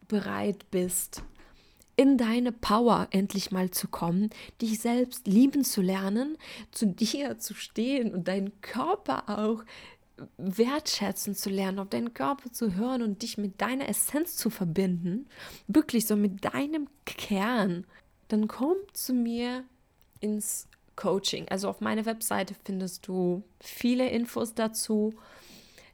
bereit 0.08 0.70
bist, 0.70 1.22
in 1.96 2.18
deine 2.18 2.52
Power 2.52 3.08
endlich 3.12 3.50
mal 3.50 3.70
zu 3.70 3.88
kommen, 3.88 4.28
dich 4.60 4.78
selbst 4.78 5.26
lieben 5.26 5.64
zu 5.64 5.80
lernen, 5.80 6.36
zu 6.70 6.86
dir 6.86 7.38
zu 7.38 7.54
stehen 7.54 8.12
und 8.12 8.28
deinen 8.28 8.60
Körper 8.60 9.38
auch 9.38 9.64
wertschätzen 10.36 11.34
zu 11.34 11.48
lernen, 11.48 11.78
auf 11.78 11.88
deinen 11.88 12.12
Körper 12.12 12.52
zu 12.52 12.74
hören 12.74 13.00
und 13.00 13.22
dich 13.22 13.38
mit 13.38 13.62
deiner 13.62 13.88
Essenz 13.88 14.36
zu 14.36 14.50
verbinden, 14.50 15.26
wirklich 15.66 16.06
so 16.06 16.14
mit 16.14 16.44
deinem 16.44 16.88
Kern, 17.06 17.86
dann 18.28 18.48
komm 18.48 18.76
zu 18.92 19.14
mir 19.14 19.64
ins 20.20 20.68
Coaching. 20.94 21.48
Also 21.48 21.70
auf 21.70 21.80
meiner 21.80 22.04
Webseite 22.04 22.54
findest 22.66 23.08
du 23.08 23.42
viele 23.60 24.10
Infos 24.10 24.52
dazu. 24.52 25.14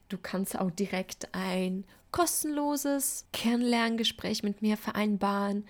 Du 0.09 0.17
kannst 0.17 0.57
auch 0.57 0.71
direkt 0.71 1.29
ein 1.33 1.85
kostenloses 2.11 3.27
Kennenlerngespräch 3.31 4.41
mit 4.41 4.61
mir 4.61 4.75
vereinbaren. 4.75 5.65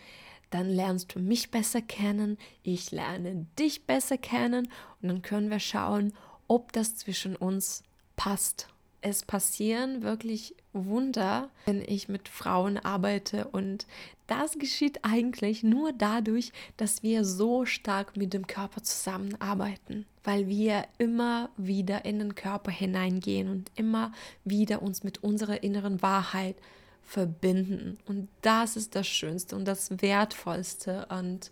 Dann 0.50 0.70
lernst 0.70 1.14
du 1.14 1.20
mich 1.20 1.52
besser 1.52 1.82
kennen, 1.82 2.38
ich 2.64 2.92
lerne 2.92 3.46
dich 3.60 3.86
besser 3.86 4.18
kennen 4.18 4.70
und 5.02 5.10
dann 5.10 5.22
können 5.22 5.52
wir 5.52 5.60
schauen, 5.60 6.14
ob 6.48 6.72
das 6.72 6.96
zwischen 6.96 7.36
uns 7.36 7.84
passt. 8.16 8.68
Es 9.02 9.24
passieren 9.24 10.04
wirklich 10.04 10.56
Wunder, 10.74 11.50
wenn 11.66 11.82
ich 11.82 12.10
mit 12.10 12.28
Frauen 12.28 12.78
arbeite 12.78 13.48
und 13.48 13.88
das 14.28 14.60
geschieht 14.60 15.00
eigentlich 15.04 15.64
nur 15.64 15.92
dadurch, 15.92 16.52
dass 16.78 17.02
wir 17.02 17.26
so 17.26 17.66
stark 17.66 18.16
mit 18.16 18.34
dem 18.34 18.46
Körper 18.46 18.84
zusammenarbeiten, 18.84 20.06
weil 20.24 20.48
wir 20.48 20.86
immer 21.00 21.50
wieder 21.58 22.06
in 22.06 22.20
den 22.20 22.36
Körper 22.36 22.72
hineingehen 22.72 23.50
und 23.50 23.72
immer 23.76 24.12
wieder 24.46 24.84
uns 24.84 25.04
mit 25.04 25.24
unserer 25.24 25.64
inneren 25.64 26.02
Wahrheit 26.04 26.58
verbinden. 27.10 27.98
Und 28.06 28.28
das 28.42 28.76
ist 28.76 28.96
das 28.96 29.08
Schönste 29.08 29.56
und 29.56 29.66
das 29.66 30.02
Wertvollste. 30.02 31.08
Und 31.10 31.52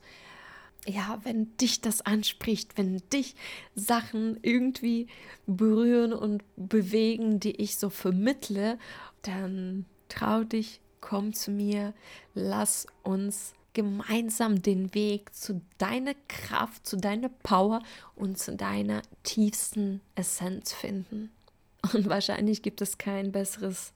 ja, 0.88 1.20
wenn 1.24 1.56
dich 1.58 1.82
das 1.82 2.02
anspricht, 2.02 2.78
wenn 2.78 3.02
dich 3.12 3.36
Sachen 3.76 4.40
irgendwie 4.42 5.08
berühren 5.46 6.14
und 6.14 6.44
bewegen, 6.56 7.40
die 7.40 7.62
ich 7.62 7.78
so 7.78 7.90
vermittle, 7.90 8.80
dann 9.22 9.86
trau 10.08 10.44
dich 10.44 10.80
komm 11.02 11.34
zu 11.34 11.52
mir, 11.52 11.94
lass 12.34 12.88
uns 13.04 13.54
gemeinsam 13.74 14.62
den 14.62 14.94
Weg 14.96 15.34
zu 15.36 15.62
deiner 15.78 16.16
Kraft, 16.28 16.88
zu 16.88 16.98
deiner 16.98 17.30
Power 17.30 17.82
und 18.16 18.38
zu 18.38 18.56
deiner 18.56 19.04
tiefsten 19.24 20.02
Essenz 20.16 20.74
finden. 20.74 21.32
Und 21.94 22.10
wahrscheinlich 22.10 22.64
gibt 22.64 22.82
es 22.82 22.98
kein 22.98 23.32
besseres 23.32 23.94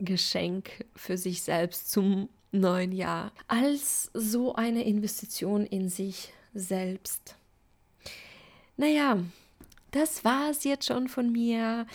Geschenk 0.00 0.84
für 0.96 1.16
sich 1.16 1.42
selbst 1.42 1.90
zum 1.90 2.28
neuen 2.60 2.92
Jahr 2.92 3.32
als 3.48 4.10
so 4.14 4.54
eine 4.54 4.84
Investition 4.84 5.66
in 5.66 5.88
sich 5.88 6.32
selbst. 6.54 7.36
Naja, 8.76 9.18
das 9.90 10.24
war 10.24 10.50
es 10.50 10.64
jetzt 10.64 10.86
schon 10.86 11.08
von 11.08 11.30
mir 11.30 11.86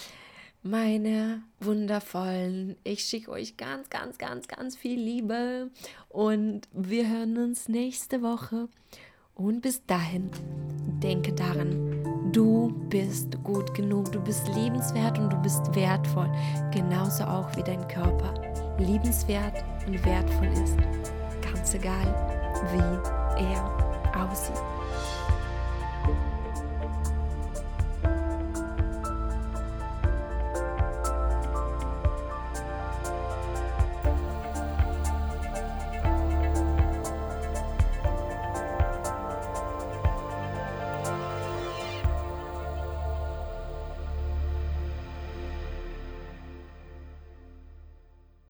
meine 0.61 1.41
wundervollen. 1.59 2.75
Ich 2.83 3.05
schicke 3.05 3.31
euch 3.31 3.57
ganz, 3.57 3.89
ganz, 3.89 4.17
ganz, 4.17 4.47
ganz 4.47 4.75
viel 4.75 4.99
Liebe 4.99 5.69
und 6.09 6.61
wir 6.73 7.07
hören 7.07 7.37
uns 7.37 7.69
nächste 7.69 8.21
Woche. 8.21 8.67
Und 9.35 9.61
bis 9.61 9.85
dahin, 9.85 10.29
denke 11.01 11.33
daran, 11.33 12.31
du 12.33 12.73
bist 12.89 13.41
gut 13.43 13.73
genug, 13.73 14.11
du 14.11 14.19
bist 14.19 14.45
liebenswert 14.49 15.17
und 15.17 15.31
du 15.31 15.37
bist 15.41 15.73
wertvoll, 15.75 16.29
genauso 16.73 17.23
auch 17.23 17.55
wie 17.55 17.63
dein 17.63 17.87
Körper 17.87 18.48
liebenswert 18.79 19.63
und 19.85 20.03
wertvoll 20.05 20.47
ist, 20.63 20.77
ganz 21.41 21.73
egal, 21.73 22.07
wie 22.73 23.43
er 23.43 24.29
aussieht. 24.29 24.55